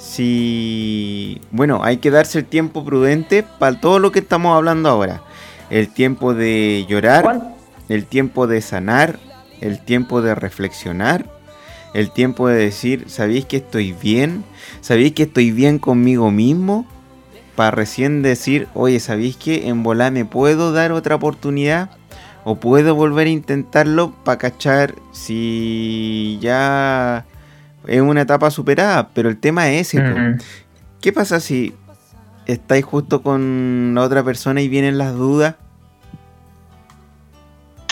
si... 0.00 1.40
Bueno, 1.50 1.80
hay 1.82 1.98
que 1.98 2.10
darse 2.10 2.38
el 2.40 2.44
tiempo 2.44 2.84
prudente 2.84 3.42
para 3.42 3.80
todo 3.80 3.98
lo 3.98 4.12
que 4.12 4.18
estamos 4.20 4.56
hablando 4.56 4.88
ahora. 4.88 5.22
El 5.70 5.88
tiempo 5.92 6.34
de 6.34 6.86
llorar, 6.88 7.22
¿Cuán- 7.24 7.54
el 7.88 8.04
tiempo 8.06 8.46
de 8.46 8.60
sanar, 8.60 9.18
el 9.60 9.84
tiempo 9.84 10.22
de 10.22 10.34
reflexionar, 10.34 11.26
el 11.94 12.10
tiempo 12.10 12.48
de 12.48 12.56
decir, 12.56 13.04
¿sabéis 13.08 13.44
que 13.46 13.58
estoy 13.58 13.92
bien? 13.92 14.44
¿Sabéis 14.80 15.12
que 15.12 15.24
estoy 15.24 15.50
bien 15.50 15.78
conmigo 15.78 16.30
mismo? 16.30 16.86
Para 17.56 17.70
recién 17.72 18.22
decir, 18.22 18.68
oye, 18.74 19.00
¿sabéis 19.00 19.36
que 19.36 19.68
en 19.68 19.82
volar 19.82 20.12
me 20.12 20.24
puedo 20.24 20.72
dar 20.72 20.92
otra 20.92 21.16
oportunidad? 21.16 21.90
¿O 22.50 22.54
puedo 22.54 22.94
volver 22.94 23.26
a 23.26 23.30
intentarlo 23.30 24.12
para 24.24 24.38
cachar 24.38 24.94
si 25.12 26.38
ya 26.40 27.26
es 27.86 28.00
una 28.00 28.22
etapa 28.22 28.50
superada? 28.50 29.10
Pero 29.12 29.28
el 29.28 29.36
tema 29.36 29.68
es 29.68 29.94
ese. 29.94 30.02
¿Qué 31.02 31.12
pasa 31.12 31.40
si 31.40 31.74
estáis 32.46 32.86
justo 32.86 33.22
con 33.22 33.92
la 33.94 34.00
otra 34.00 34.24
persona 34.24 34.62
y 34.62 34.68
vienen 34.68 34.96
las 34.96 35.14
dudas? 35.14 35.56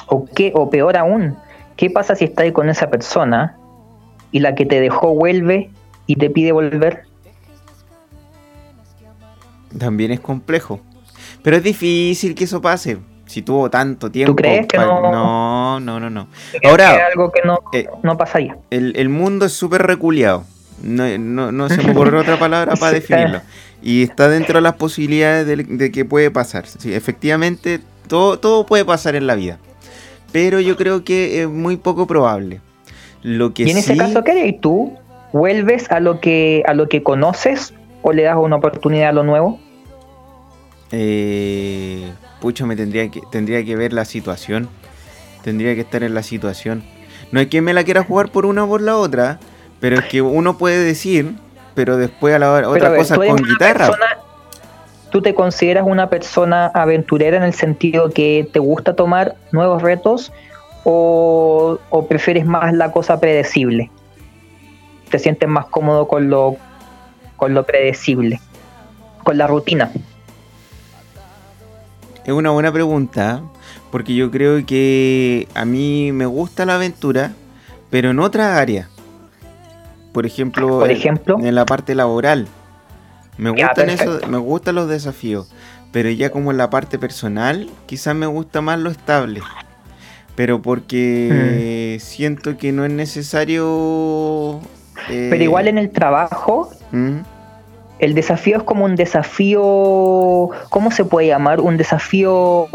o, 0.07 0.25
qué, 0.25 0.53
o 0.55 0.71
peor 0.71 0.97
aún, 0.97 1.37
¿qué 1.77 1.91
pasa 1.91 2.15
si 2.15 2.25
estás 2.25 2.51
con 2.53 2.69
esa 2.69 2.89
persona 2.89 3.59
y 4.33 4.41
la 4.41 4.55
que 4.55 4.65
te 4.67 4.81
dejó 4.81 5.15
vuelve 5.15 5.71
y 6.07 6.17
te 6.17 6.31
pide 6.31 6.53
volver? 6.53 7.05
También 9.79 10.13
es 10.13 10.21
complejo. 10.21 10.81
Pero 11.43 11.59
es 11.59 11.63
difícil 11.63 12.35
que 12.35 12.45
eso 12.45 12.61
pase. 12.61 12.99
Si 13.27 13.43
tuvo 13.43 13.69
tanto 13.71 14.11
tiempo. 14.11 14.37
crees 14.37 14.67
que 14.67 14.79
no? 14.79 15.11
No, 15.11 15.81
no, 15.81 15.99
no, 16.01 16.09
no. 16.11 16.29
Es 16.53 16.71
Ahora, 16.71 17.07
algo 17.13 17.31
que 17.33 17.41
no, 17.45 17.59
eh, 17.73 17.87
no 18.03 18.17
pasaría. 18.17 18.57
el, 18.71 18.95
el 18.97 19.09
mundo 19.09 19.47
es 19.47 19.53
súper 19.53 19.83
reculeado. 19.83 20.45
No, 20.83 21.07
no, 21.19 21.51
no 21.53 21.69
se 21.69 21.83
me 21.83 21.91
ocurre 21.93 22.19
otra 22.19 22.39
palabra 22.39 22.75
para 22.77 22.93
definirlo. 23.01 23.41
Y 23.83 24.03
está 24.05 24.29
dentro 24.29 24.55
de 24.57 24.61
las 24.63 24.75
posibilidades 24.77 25.47
de, 25.47 25.57
de 25.57 25.91
que 25.91 26.05
puede 26.05 26.31
pasar. 26.31 26.67
Sí, 26.67 26.95
efectivamente, 26.95 27.81
todo, 28.09 28.39
todo 28.39 28.65
puede 28.67 28.85
pasar 28.85 29.17
en 29.17 29.27
la 29.27 29.35
vida. 29.35 29.59
Pero 30.33 30.61
yo 30.61 30.77
creo 30.77 31.03
que 31.05 31.43
es 31.43 31.49
muy 31.49 31.77
poco 31.77 32.07
probable. 32.07 32.61
Lo 33.23 33.53
que 33.55 33.65
Y 33.65 33.71
en 33.71 33.79
ese 33.79 33.93
sí- 33.95 33.99
caso, 33.99 34.23
¿qué 34.23 34.33
harías 34.33 34.61
tú? 34.61 34.93
¿Vuelves 35.33 35.91
a 35.91 35.99
lo 36.01 36.21
que 36.21 36.63
a 36.67 36.75
lo 36.75 36.89
que 36.89 37.03
conoces 37.03 37.75
o 38.03 38.13
le 38.13 38.23
das 38.23 38.37
una 38.39 38.57
oportunidad 38.57 39.09
a 39.09 39.13
lo 39.13 39.25
nuevo? 39.25 39.59
Eh, 40.93 42.13
pucha, 42.41 42.67
me 42.67 42.77
tendría 42.77 43.11
que, 43.11 43.21
tendría 43.31 43.65
que 43.65 43.77
ver 43.77 43.93
la 43.93 44.05
situación. 44.05 44.69
Tendría 45.43 45.75
que 45.75 45.83
estar 45.83 46.03
en 46.03 46.15
la 46.15 46.23
situación. 46.23 46.85
No 47.33 47.41
es 47.41 47.47
que 47.49 47.61
me 47.63 47.73
la 47.73 47.85
quiera 47.85 48.03
jugar 48.03 48.31
por 48.31 48.47
una 48.47 48.65
o 48.65 48.69
por 48.69 48.81
la 48.81 48.97
otra, 48.97 49.39
pero 49.81 49.99
es 49.99 50.05
que 50.07 50.23
uno 50.23 50.59
puede 50.59 50.83
decir, 50.83 51.35
pero 51.75 51.97
después 51.97 52.35
a 52.35 52.39
la 52.39 52.51
hora, 52.53 52.69
otra 52.69 52.89
ver, 52.91 52.99
cosa 52.99 53.17
con 53.17 53.37
guitarra. 53.37 53.87
persona- 53.89 54.19
¿Tú 55.11 55.23
te 55.23 55.35
consideras 55.35 55.85
una 55.87 56.11
persona 56.11 56.67
aventurera 56.75 57.37
en 57.37 57.45
el 57.45 57.55
sentido 57.55 58.11
que 58.11 58.49
te 58.53 58.59
gusta 58.59 58.97
tomar 58.97 59.37
nuevos 59.53 59.81
retos 59.83 60.33
o, 60.85 61.79
o 61.91 62.07
prefieres 62.09 62.45
más 62.45 62.73
la 62.75 62.93
cosa 62.93 63.19
predecible? 63.21 63.91
te 65.11 65.21
sientes 65.21 65.49
más 65.49 65.67
cómodo 65.67 66.09
con 66.09 66.29
lo, 66.29 66.57
con 67.37 67.55
lo 67.55 67.65
predecible, 67.65 68.41
con 69.23 69.39
la 69.39 69.47
rutina. 69.47 69.93
Es 72.27 72.33
una 72.33 72.51
buena 72.51 72.73
pregunta, 72.73 73.41
porque 73.93 74.15
yo 74.15 74.31
creo 74.31 74.67
que 74.67 75.47
a 75.55 75.65
mí 75.65 76.11
me 76.13 76.27
gusta 76.27 76.67
la 76.67 76.75
aventura, 76.75 77.33
pero 77.89 78.11
en 78.11 78.19
otras 78.19 78.59
áreas. 78.59 78.89
Por 80.13 80.27
ejemplo, 80.27 80.81
Por 80.81 80.91
en- 80.91 80.97
ejemplo. 80.97 81.39
en 81.41 81.55
la 81.55 81.65
parte 81.67 81.95
laboral. 81.95 82.49
Me 83.39 83.55
Ya, 83.57 83.69
gustan, 83.69 84.31
me 84.31 84.39
gustan 84.39 84.75
los 84.75 84.89
desafíos, 84.89 85.53
pero 85.93 86.11
ya 86.11 86.31
como 86.31 86.51
en 86.51 86.57
la 86.57 86.69
parte 86.71 86.99
personal, 86.99 87.71
quizás 87.87 88.15
me 88.17 88.27
gusta 88.27 88.61
más 88.61 88.79
lo 88.81 88.91
estable. 88.91 89.41
Pero 90.35 90.61
porque 90.63 91.97
Mm. 91.99 92.01
siento 92.05 92.57
que 92.59 92.73
no 92.73 92.85
es 92.85 92.91
necesario... 92.91 94.61
eh, 95.11 95.29
Pero 95.31 95.45
igual 95.45 95.69
en 95.69 95.79
el 95.79 95.91
trabajo, 95.91 96.71
¿Mm? 96.91 97.19
El 97.99 98.15
desafío 98.15 98.59
es 98.59 98.63
como 98.63 98.85
un 98.85 98.95
desafío, 98.97 100.51
¿cómo 100.71 100.91
se 100.91 101.05
puede 101.05 101.29
llamar? 101.29 101.61
Un 101.61 101.77
desafío 101.77 102.69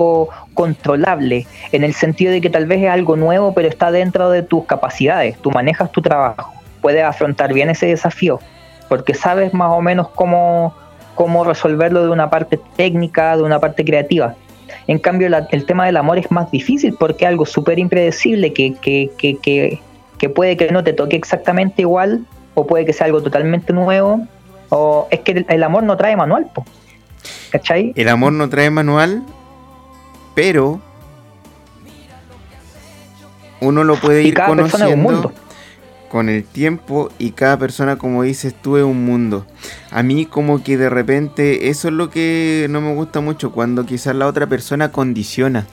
controlable, 0.53 1.45
en 1.71 1.83
el 1.83 1.93
sentido 1.93 2.31
de 2.31 2.41
que 2.41 2.49
tal 2.49 2.65
vez 2.65 2.81
es 2.81 2.89
algo 2.89 3.15
nuevo, 3.15 3.53
pero 3.53 3.67
está 3.67 3.91
dentro 3.91 4.29
de 4.29 4.43
tus 4.43 4.65
capacidades, 4.65 5.37
tú 5.37 5.51
manejas 5.51 5.91
tu 5.91 6.01
trabajo, 6.01 6.53
puedes 6.81 7.03
afrontar 7.03 7.53
bien 7.53 7.69
ese 7.69 7.85
desafío, 7.87 8.39
porque 8.89 9.13
sabes 9.13 9.53
más 9.53 9.71
o 9.71 9.81
menos 9.81 10.09
cómo, 10.09 10.73
cómo 11.15 11.43
resolverlo 11.43 12.03
de 12.03 12.09
una 12.09 12.29
parte 12.29 12.59
técnica, 12.75 13.37
de 13.37 13.43
una 13.43 13.59
parte 13.59 13.85
creativa. 13.85 14.35
En 14.87 14.99
cambio, 14.99 15.29
la- 15.29 15.47
el 15.51 15.65
tema 15.65 15.85
del 15.85 15.97
amor 15.97 16.17
es 16.17 16.31
más 16.31 16.49
difícil 16.49 16.95
porque 16.99 17.25
es 17.25 17.29
algo 17.29 17.45
súper 17.45 17.77
impredecible 17.77 18.53
que, 18.53 18.73
que, 18.73 19.11
que, 19.17 19.37
que, 19.37 19.79
que 20.17 20.29
puede 20.29 20.57
que 20.57 20.71
no 20.71 20.83
te 20.83 20.93
toque 20.93 21.15
exactamente 21.15 21.81
igual 21.83 22.25
o 22.53 22.65
puede 22.65 22.85
que 22.85 22.93
sea 22.93 23.05
algo 23.07 23.21
totalmente 23.21 23.73
nuevo. 23.73 24.21
O 24.73 25.07
es 25.11 25.19
que 25.19 25.45
el, 25.47 25.63
amor 25.63 25.83
no 25.83 25.97
trae 25.97 26.15
manual, 26.15 26.49
po. 26.53 26.65
¿cachai? 27.51 27.91
El 27.97 28.07
amor 28.07 28.31
no 28.31 28.49
trae 28.49 28.69
manual, 28.69 29.21
pero 30.33 30.79
uno 33.59 33.83
lo 33.83 33.97
puede 33.97 34.23
ir 34.23 34.33
cada 34.33 34.55
persona 34.55 34.87
es 34.87 34.95
un 34.95 35.03
conociendo 35.03 35.29
mundo. 35.29 35.33
con 36.09 36.29
el 36.29 36.45
tiempo 36.45 37.09
y 37.19 37.31
cada 37.31 37.57
persona, 37.57 37.97
como 37.97 38.23
dices 38.23 38.55
tú, 38.55 38.77
es 38.77 38.83
un 38.85 39.05
mundo. 39.05 39.45
A 39.91 40.03
mí 40.03 40.25
como 40.25 40.63
que 40.63 40.77
de 40.77 40.89
repente 40.89 41.67
eso 41.67 41.89
es 41.89 41.93
lo 41.93 42.09
que 42.09 42.67
no 42.69 42.79
me 42.79 42.95
gusta 42.95 43.19
mucho, 43.19 43.51
cuando 43.51 43.85
quizás 43.85 44.15
la 44.15 44.25
otra 44.25 44.47
persona 44.47 44.93
condiciona. 44.93 45.67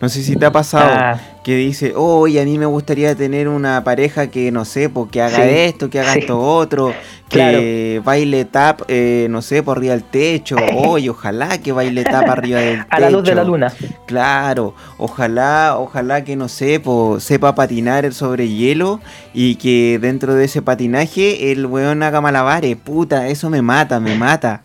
No 0.00 0.10
sé 0.10 0.22
si 0.22 0.36
te 0.36 0.44
ha 0.44 0.52
pasado 0.52 0.90
Ah, 0.92 1.18
que 1.42 1.54
dice, 1.56 1.94
oye, 1.96 2.40
a 2.40 2.44
mí 2.44 2.58
me 2.58 2.66
gustaría 2.66 3.14
tener 3.14 3.48
una 3.48 3.82
pareja 3.82 4.26
que, 4.26 4.50
no 4.52 4.66
sé, 4.66 4.90
pues, 4.90 5.10
que 5.10 5.22
haga 5.22 5.36
Sí, 5.38 5.42
esto, 5.48 5.88
que 5.88 6.00
haga 6.00 6.12
sí. 6.12 6.18
esto 6.20 6.38
otro, 6.38 6.92
que 7.30 8.02
baile 8.04 8.44
tap, 8.44 8.82
eh, 8.88 9.26
no 9.30 9.40
sé, 9.40 9.62
por 9.62 9.78
arriba 9.78 9.94
del 9.94 10.02
techo. 10.04 10.56
Oye, 10.76 11.08
ojalá 11.08 11.56
que 11.58 11.72
baile 11.72 12.04
tap 12.04 12.28
arriba 12.28 12.60
del 12.60 12.76
techo. 12.84 12.86
a 12.90 13.00
la 13.00 13.10
luz 13.10 13.24
de 13.24 13.34
la 13.34 13.44
luna. 13.44 13.72
Claro, 14.06 14.74
ojalá, 14.98 15.76
ojalá 15.78 16.24
que, 16.24 16.36
no 16.36 16.48
sé, 16.48 16.78
po, 16.78 17.18
sepa 17.18 17.54
patinar 17.54 18.12
sobre 18.12 18.48
hielo 18.48 19.00
y 19.32 19.54
que 19.56 19.98
dentro 19.98 20.34
de 20.34 20.44
ese 20.44 20.60
patinaje 20.60 21.52
el 21.52 21.64
weón 21.64 22.02
haga 22.02 22.20
malabares. 22.20 22.76
Puta, 22.76 23.28
eso 23.28 23.48
me 23.48 23.62
mata, 23.62 23.98
me 23.98 24.14
mata. 24.14 24.62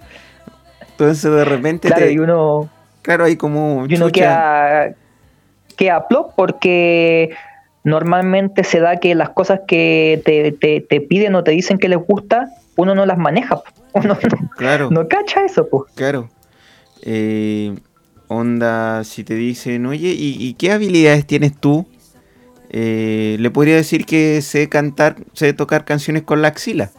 Entonces 0.91 1.32
de 1.32 1.46
repente, 1.46 1.88
Claro, 1.88 2.06
te- 2.06 2.12
y 2.13 2.20
uno, 2.20 2.70
claro, 3.02 3.24
hay 3.24 3.38
como... 3.38 3.86
y 3.88 3.96
uno 3.96 4.08
chucha. 4.08 4.89
Plop 6.08 6.34
porque 6.36 7.32
normalmente 7.84 8.63
se 8.63 8.80
da 8.80 8.98
que 8.98 9.15
las 9.15 9.30
cosas 9.30 9.62
que 9.67 10.22
te, 10.26 10.52
te, 10.52 10.82
te 10.82 11.02
piden 11.02 11.34
o 11.36 11.44
te 11.44 11.52
dicen 11.52 11.78
que 11.80 11.89
les 11.89 12.00
gusta, 12.00 12.50
uno 12.76 12.94
no 12.96 13.06
las 13.06 13.17
maneja. 13.17 13.56
po. 13.58 13.63
Uno 13.94 14.13
no, 14.15 14.50
Claro. 14.56 14.89
no 14.89 15.08
cacha 15.10 15.44
eso, 15.44 15.67
pues. 15.67 15.91
Claro. 15.96 16.30
Eh, 17.04 17.76
onda, 18.28 19.04
si 19.04 19.24
te 19.26 19.34
dicen, 19.36 19.86
oye, 19.86 20.10
¿y, 20.10 20.38
y 20.39 20.54
qué 20.54 20.72
habilidades 20.72 21.26
tienes 21.28 21.58
tú? 21.60 21.86
Eh, 22.70 23.36
le 23.39 23.52
podría 23.52 23.76
decir 23.76 24.06
que 24.06 24.41
sé 24.41 24.70
cantar, 24.70 25.17
sé 25.34 25.52
tocar 25.52 25.84
canciones 25.84 26.24
con 26.24 26.41
la 26.41 26.48
axila. 26.48 26.89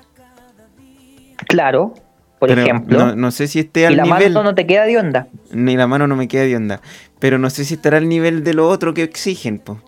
Claro, 1.49 1.95
por 2.43 2.49
pero 2.49 2.63
ejemplo. 2.63 2.99
No, 2.99 3.15
no 3.15 3.31
sé 3.31 3.47
si 3.47 3.61
esté 3.61 3.83
y 3.83 3.85
al 3.85 3.97
la 3.99 4.03
nivel. 4.03 4.33
mano 4.33 4.43
no 4.43 4.55
te 4.57 4.67
queda 4.67 4.83
de 4.85 4.99
onda. 4.99 5.29
Ni 5.53 5.77
la 5.77 5.87
mano 5.87 6.09
no 6.09 6.17
me 6.17 6.27
queda 6.27 6.43
de 6.43 6.57
onda. 6.57 6.81
Pero 7.21 7.39
no 7.39 7.49
sé 7.51 7.65
si 7.65 7.75
estará 7.75 7.99
al 7.99 8.09
nivel 8.09 8.43
de 8.43 8.53
lo 8.53 8.69
otro 8.69 8.95
que 8.95 9.05
exigen, 9.05 9.61
pues. 9.61 9.79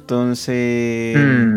Entonces. 0.00 1.16
Mm. 1.16 1.56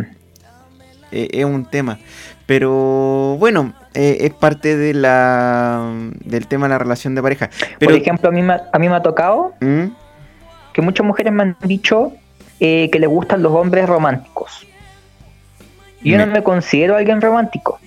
eh, 1.12 1.28
es 1.32 1.46
un 1.46 1.66
tema. 1.66 1.98
Pero 2.46 3.38
bueno, 3.40 3.74
eh, 3.96 4.18
es 4.22 4.34
parte 4.36 4.78
de 4.78 4.94
la 4.94 5.92
del 6.24 6.46
tema 6.48 6.68
de 6.68 6.70
la 6.74 6.78
relación 6.78 7.16
de 7.16 7.24
pareja. 7.24 7.50
Pero, 7.80 7.92
Por 7.92 8.00
ejemplo, 8.00 8.30
a 8.30 8.32
mí, 8.32 8.44
me, 8.44 8.54
ha- 8.54 8.70
a 8.72 8.78
mí 8.78 8.88
me 8.88 8.94
ha 8.96 9.02
tocado 9.02 9.54
¿Mm? 9.62 9.86
que 10.74 10.82
muchas 10.84 11.08
mujeres 11.08 11.34
me 11.34 11.42
han 11.42 11.58
dicho 11.64 12.14
eh, 12.60 12.90
que 12.92 13.00
les 13.00 13.10
gustan 13.10 13.42
los 13.42 13.52
hombres 13.52 13.88
románticos. 13.90 14.68
Yo 16.04 16.18
Me- 16.18 16.26
no 16.28 16.32
me 16.34 16.44
considero 16.44 16.96
alguien 16.98 17.20
romántico. 17.20 17.80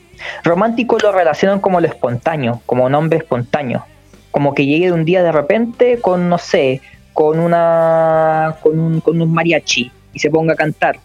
Romántico 0.45 0.99
lo 1.03 1.13
relacionan 1.13 1.61
como 1.61 1.81
lo 1.81 1.87
espontáneo, 1.87 2.63
como 2.67 2.85
un 2.85 2.95
hombre 2.95 3.19
espontáneo. 3.19 3.85
Como 4.31 4.55
que 4.55 4.67
llegue 4.67 4.87
de 4.87 4.93
un 4.93 5.05
día 5.05 5.23
de 5.23 5.33
repente 5.33 5.99
con, 6.01 6.29
no 6.29 6.39
sé, 6.39 6.81
con 7.13 7.39
una 7.41 8.57
con 8.63 8.79
un, 8.79 9.01
con 9.01 9.21
un 9.21 9.33
mariachi 9.33 9.91
y 10.13 10.19
se 10.19 10.31
ponga 10.31 10.53
a 10.53 10.57
cantar 10.57 10.99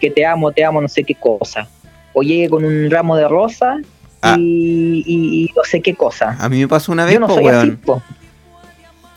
que 0.00 0.10
te 0.10 0.24
amo, 0.24 0.52
te 0.52 0.64
amo, 0.64 0.80
no 0.80 0.88
sé 0.88 1.04
qué 1.04 1.14
cosa. 1.14 1.68
O 2.12 2.22
llegue 2.22 2.48
con 2.48 2.64
un 2.64 2.90
ramo 2.90 3.16
de 3.16 3.28
rosa 3.28 3.78
Ah. 4.20 4.34
y, 4.36 5.04
y- 5.06 5.44
y 5.44 5.50
no 5.54 5.62
sé 5.62 5.80
qué 5.80 5.94
cosa. 5.94 6.36
A 6.40 6.48
mí 6.48 6.58
me 6.58 6.66
pasó 6.66 6.90
una 6.90 7.04
vez, 7.04 7.14
Yo 7.14 7.20
no 7.20 7.28
po, 7.28 7.34
soy 7.34 7.46
así, 7.46 7.70
po. 7.70 8.02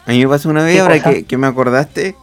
A 0.06 0.12
mí 0.12 0.20
me 0.20 0.28
pasó 0.28 0.50
una 0.50 0.64
vez, 0.64 0.76
¿Qué 0.76 0.80
ahora 0.80 1.00
que, 1.02 1.24
que 1.26 1.38
me 1.38 1.48
acordaste. 1.48 2.16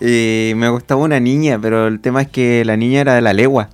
eh, 0.00 0.52
me 0.56 0.68
gustaba 0.68 1.00
una 1.02 1.18
niña, 1.18 1.58
pero 1.60 1.88
el 1.88 1.98
tema 2.00 2.22
es 2.22 2.28
que 2.28 2.64
la 2.64 2.76
niña 2.76 3.00
era 3.00 3.14
de 3.14 3.22
la 3.22 3.32
legua. 3.32 3.70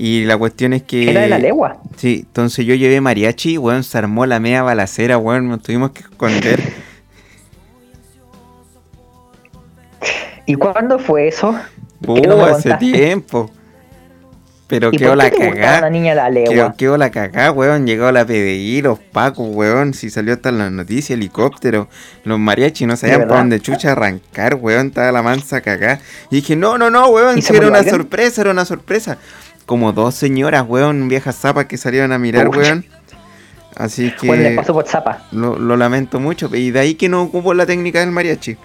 Y 0.00 0.24
la 0.26 0.36
cuestión 0.38 0.72
es 0.74 0.84
que. 0.84 1.10
Era 1.10 1.22
de 1.22 1.28
la 1.28 1.38
legua. 1.38 1.78
Sí, 1.96 2.20
entonces 2.24 2.64
yo 2.64 2.76
llevé 2.76 3.00
mariachi, 3.00 3.58
weón, 3.58 3.82
se 3.82 3.98
armó 3.98 4.26
la 4.26 4.38
media 4.38 4.62
balacera, 4.62 5.18
weón, 5.18 5.48
nos 5.48 5.60
tuvimos 5.60 5.90
que 5.90 6.02
esconder. 6.02 6.60
¿Y 10.46 10.54
cuándo 10.54 10.98
fue 11.00 11.28
eso? 11.28 11.58
Uh, 12.06 12.14
¿Qué 12.14 12.28
no 12.28 12.44
hace 12.44 12.74
tiempo. 12.74 13.50
Pero 14.68 14.90
¿Y 14.92 14.98
quedó 14.98 15.10
por 15.10 15.16
la 15.18 15.30
cagá. 15.30 15.78
una 15.78 15.90
niña 15.90 16.14
la 16.14 16.28
legua? 16.30 16.74
quedó 16.76 16.96
la 16.96 17.10
cagá, 17.10 17.50
weón. 17.50 17.86
Llegó 17.86 18.12
la 18.12 18.24
PDI, 18.24 18.82
los 18.82 18.98
pacos, 18.98 19.48
weón. 19.50 19.94
Si 19.94 20.10
salió 20.10 20.34
hasta 20.34 20.50
en 20.50 20.58
las 20.58 20.70
noticias, 20.70 21.16
helicóptero. 21.16 21.88
Los 22.24 22.38
mariachis 22.38 22.86
no 22.86 22.96
sabían 22.96 23.22
para 23.26 23.38
dónde 23.40 23.60
chucha 23.60 23.92
arrancar, 23.92 24.54
weón. 24.56 24.88
Estaba 24.88 25.10
la 25.10 25.22
mansa 25.22 25.60
cagá. 25.62 26.00
Y 26.30 26.36
dije, 26.36 26.54
no, 26.54 26.78
no, 26.78 26.88
no, 26.90 27.08
weón. 27.08 27.38
¿Y 27.38 27.42
Si 27.42 27.48
se 27.48 27.56
era 27.56 27.66
una 27.68 27.78
alguien? 27.78 27.94
sorpresa, 27.96 28.42
era 28.42 28.50
una 28.50 28.64
sorpresa. 28.66 29.18
Como 29.68 29.92
dos 29.92 30.14
señoras, 30.14 30.64
weón, 30.66 31.08
viejas 31.08 31.36
zapas 31.36 31.66
que 31.66 31.76
salieron 31.76 32.10
a 32.12 32.18
mirar, 32.18 32.48
Uy. 32.48 32.56
weón. 32.56 32.86
Así 33.76 34.10
que 34.18 34.26
Bueno, 34.26 34.42
le 34.44 34.56
pasó 34.56 34.72
por 34.72 34.86
zapa. 34.88 35.26
lo, 35.30 35.58
lo 35.58 35.76
lamento 35.76 36.18
mucho. 36.18 36.48
Y 36.56 36.70
de 36.70 36.80
ahí 36.80 36.94
que 36.94 37.10
no 37.10 37.22
ocupo 37.22 37.52
la 37.52 37.66
técnica 37.66 38.00
del 38.00 38.10
mariachi. 38.10 38.56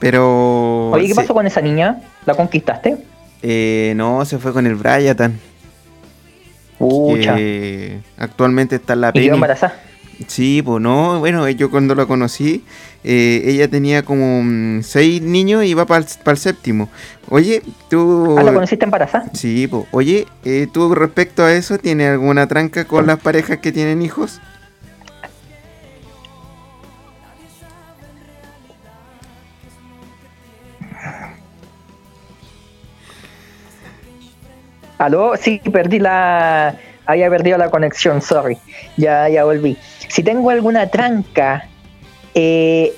Pero. 0.00 0.90
Oye, 0.90 1.04
¿qué 1.06 1.14
sí, 1.14 1.14
pasó 1.14 1.32
con 1.32 1.46
esa 1.46 1.60
niña? 1.60 2.00
¿La 2.26 2.34
conquistaste? 2.34 2.98
eh, 3.42 3.92
no, 3.94 4.24
se 4.24 4.38
fue 4.38 4.52
con 4.52 4.66
el 4.66 4.74
Bryatan. 4.74 5.38
Pucha. 6.76 7.36
que 7.36 8.00
actualmente 8.18 8.76
está 8.76 8.94
en 8.94 9.00
la 9.00 9.10
¿Y 9.14 9.20
quedó 9.22 9.34
embarazada? 9.34 9.74
Sí, 10.26 10.60
pues 10.62 10.82
no, 10.82 11.20
bueno, 11.20 11.48
yo 11.48 11.70
cuando 11.70 11.94
la 11.94 12.06
conocí, 12.06 12.64
eh, 13.04 13.42
ella 13.44 13.68
tenía 13.68 14.02
como 14.02 14.42
mm, 14.42 14.82
seis 14.82 15.22
niños 15.22 15.64
y 15.64 15.74
va 15.74 15.86
para 15.86 16.04
el 16.04 16.36
séptimo. 16.36 16.88
Oye, 17.28 17.62
tú... 17.88 18.36
Ah, 18.38 18.42
¿la 18.42 18.52
conociste 18.52 18.84
embarazada? 18.84 19.30
Sí, 19.34 19.66
pues, 19.68 19.84
oye, 19.92 20.26
eh, 20.44 20.66
tú 20.72 20.94
respecto 20.94 21.44
a 21.44 21.52
eso, 21.52 21.78
¿tienes 21.78 22.10
alguna 22.10 22.46
tranca 22.46 22.86
con 22.86 23.06
las 23.06 23.20
parejas 23.20 23.58
que 23.58 23.72
tienen 23.72 24.02
hijos? 24.02 24.40
¿Aló? 34.98 35.36
Sí, 35.36 35.60
perdí 35.72 36.00
la... 36.00 36.76
Había 37.06 37.30
perdido 37.30 37.56
la 37.56 37.70
conexión, 37.70 38.20
sorry. 38.20 38.58
Ya, 38.96 39.28
ya 39.28 39.44
volví. 39.44 39.78
Si 40.08 40.22
tengo 40.22 40.50
alguna 40.50 40.88
tranca... 40.88 41.68
Eh, 42.40 42.94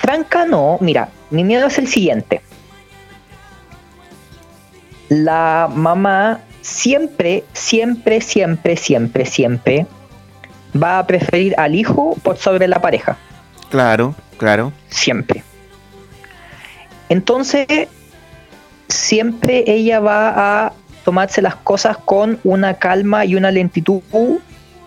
tranca 0.00 0.44
no, 0.44 0.78
mira, 0.80 1.08
mi 1.30 1.42
miedo 1.42 1.66
es 1.66 1.76
el 1.76 1.88
siguiente. 1.88 2.40
La 5.08 5.68
mamá 5.74 6.38
siempre, 6.62 7.42
siempre, 7.52 8.20
siempre, 8.20 8.76
siempre, 8.76 9.26
siempre 9.26 9.86
va 10.80 11.00
a 11.00 11.06
preferir 11.08 11.56
al 11.58 11.74
hijo 11.74 12.16
por 12.22 12.36
sobre 12.36 12.68
la 12.68 12.80
pareja. 12.80 13.16
Claro, 13.70 14.14
claro. 14.36 14.72
siempre. 14.88 15.42
Entonces, 17.08 17.66
siempre 18.86 19.64
ella 19.66 19.98
va 19.98 20.66
a 20.66 20.72
tomarse 21.04 21.42
las 21.42 21.56
cosas 21.56 21.96
con 21.96 22.38
una 22.44 22.74
calma 22.74 23.24
y 23.24 23.34
una 23.34 23.50
lentitud 23.50 24.00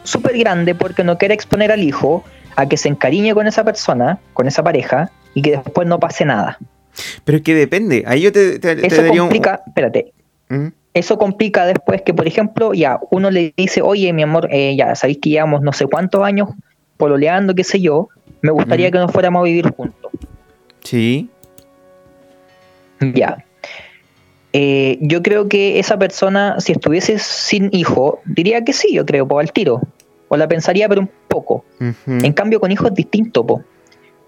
súper 0.03 0.37
grande 0.37 0.73
porque 0.73 1.03
no 1.03 1.17
quiere 1.17 1.33
exponer 1.33 1.73
al 1.73 1.83
hijo 1.83 2.23
a 2.59 2.67
que 2.67 2.75
se 2.77 2.89
encariñe 2.89 3.33
con 3.33 3.47
esa 3.47 3.63
persona, 3.63 4.19
con 4.33 4.47
esa 4.47 4.61
pareja, 4.63 5.11
y 5.33 5.41
que 5.41 5.51
después 5.51 5.87
no 5.87 5.97
pase 5.99 6.25
nada. 6.25 6.57
Pero 7.23 7.37
es 7.37 7.43
que 7.43 7.55
depende. 7.55 8.03
Ahí 8.05 8.21
yo 8.21 8.31
te, 8.33 8.59
te- 8.59 8.75
te 8.75 8.87
Eso 8.87 8.97
daría 9.01 9.21
un- 9.23 9.29
complica, 9.29 9.61
espérate, 9.65 10.11
¿Mm? 10.49 10.67
eso 10.93 11.17
complica 11.17 11.65
después 11.65 12.01
que, 12.01 12.13
por 12.13 12.27
ejemplo, 12.27 12.73
ya 12.73 12.99
uno 13.11 13.31
le 13.31 13.53
dice, 13.55 13.81
oye, 13.81 14.11
mi 14.11 14.23
amor, 14.23 14.49
eh, 14.51 14.75
ya 14.77 14.93
sabéis 14.95 15.19
que 15.21 15.29
llevamos 15.29 15.61
no 15.61 15.71
sé 15.71 15.85
cuántos 15.85 16.21
años 16.23 16.49
pololeando, 16.97 17.55
qué 17.55 17.63
sé 17.63 17.79
yo, 17.79 18.09
me 18.41 18.51
gustaría 18.51 18.91
que 18.91 18.97
nos 18.97 19.11
fuéramos 19.11 19.39
a 19.41 19.43
vivir 19.43 19.69
juntos. 19.71 20.11
Sí. 20.83 21.29
Ya. 22.99 23.45
Eh, 24.51 24.97
yo 24.99 25.21
creo 25.21 25.47
que 25.47 25.79
esa 25.79 25.97
persona, 25.97 26.59
si 26.59 26.71
estuviese 26.73 27.19
sin 27.19 27.69
hijo, 27.71 28.19
diría 28.25 28.63
que 28.65 28.73
sí, 28.73 28.93
yo 28.93 29.05
creo, 29.05 29.27
po, 29.27 29.39
al 29.39 29.53
tiro. 29.53 29.81
O 30.29 30.37
la 30.37 30.47
pensaría, 30.47 30.87
pero 30.87 31.01
un 31.01 31.09
poco. 31.27 31.65
En 32.07 32.33
cambio, 32.33 32.59
con 32.59 32.71
hijos 32.71 32.87
es 32.89 32.95
distinto, 32.95 33.45
po. 33.45 33.61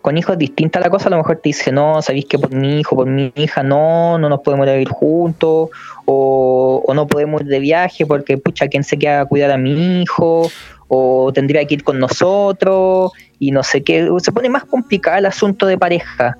Con 0.01 0.17
hijos 0.17 0.33
es 0.33 0.39
distinta 0.39 0.79
la 0.79 0.89
cosa, 0.89 1.07
a 1.07 1.11
lo 1.11 1.17
mejor 1.17 1.35
te 1.37 1.49
dice, 1.49 1.71
no, 1.71 2.01
sabéis 2.01 2.25
que 2.25 2.39
por 2.39 2.51
mi 2.51 2.79
hijo, 2.79 2.95
por 2.95 3.05
mi 3.07 3.31
hija, 3.35 3.61
no, 3.61 4.17
no 4.17 4.29
nos 4.29 4.41
podemos 4.41 4.65
ir 4.65 4.71
a 4.71 4.73
vivir 4.73 4.89
juntos, 4.89 5.69
o, 6.05 6.83
o 6.85 6.93
no 6.95 7.05
podemos 7.05 7.41
ir 7.41 7.47
de 7.47 7.59
viaje 7.59 8.05
porque, 8.07 8.37
pucha, 8.39 8.67
¿quién 8.67 8.83
se 8.83 8.97
queda 8.97 9.21
a 9.21 9.25
cuidar 9.25 9.51
a 9.51 9.57
mi 9.57 10.01
hijo? 10.01 10.49
O 10.87 11.31
tendría 11.33 11.63
que 11.65 11.75
ir 11.75 11.83
con 11.83 11.99
nosotros, 11.99 13.11
y 13.37 13.51
no 13.51 13.61
sé 13.61 13.83
qué. 13.83 14.09
Se 14.17 14.31
pone 14.31 14.49
más 14.49 14.65
complicado 14.65 15.19
el 15.19 15.25
asunto 15.27 15.67
de 15.67 15.77
pareja, 15.77 16.35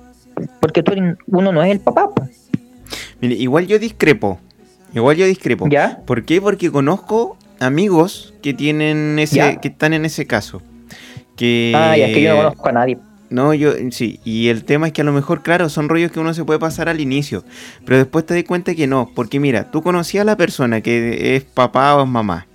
porque 0.60 0.82
tú 0.82 0.92
eres- 0.92 1.16
uno 1.28 1.52
no 1.52 1.62
es 1.62 1.70
el 1.70 1.78
papá, 1.78 2.10
po. 2.12 2.26
Mire, 3.20 3.36
igual 3.36 3.68
yo 3.68 3.78
discrepo. 3.78 4.40
Igual 4.92 5.16
yo 5.16 5.24
discrepo. 5.26 5.68
¿Ya? 5.70 6.00
¿Por 6.04 6.24
qué? 6.24 6.40
Porque 6.42 6.70
conozco 6.70 7.36
amigos 7.62 8.34
que 8.42 8.54
tienen 8.54 9.18
ese, 9.18 9.58
que 9.62 9.68
están 9.68 9.92
en 9.92 10.04
ese 10.04 10.26
caso. 10.26 10.62
Que 11.36 11.72
Ah, 11.74 11.96
ya 11.96 12.08
es 12.08 12.14
que 12.14 12.22
yo 12.22 12.34
no 12.34 12.42
conozco 12.42 12.68
a 12.68 12.72
nadie. 12.72 12.98
No, 13.30 13.54
yo 13.54 13.72
sí, 13.92 14.20
y 14.24 14.48
el 14.48 14.64
tema 14.64 14.88
es 14.88 14.92
que 14.92 15.00
a 15.00 15.04
lo 15.04 15.12
mejor, 15.12 15.42
claro, 15.42 15.70
son 15.70 15.88
rollos 15.88 16.12
que 16.12 16.20
uno 16.20 16.34
se 16.34 16.44
puede 16.44 16.58
pasar 16.58 16.90
al 16.90 17.00
inicio, 17.00 17.44
pero 17.86 17.96
después 17.96 18.26
te 18.26 18.34
das 18.34 18.44
cuenta 18.44 18.74
que 18.74 18.86
no, 18.86 19.10
porque 19.14 19.40
mira, 19.40 19.70
tú 19.70 19.82
conocías 19.82 20.20
a 20.20 20.24
la 20.26 20.36
persona 20.36 20.82
que 20.82 21.34
es 21.34 21.42
papá 21.44 21.96
o 21.96 22.02
es 22.02 22.08
mamá. 22.10 22.46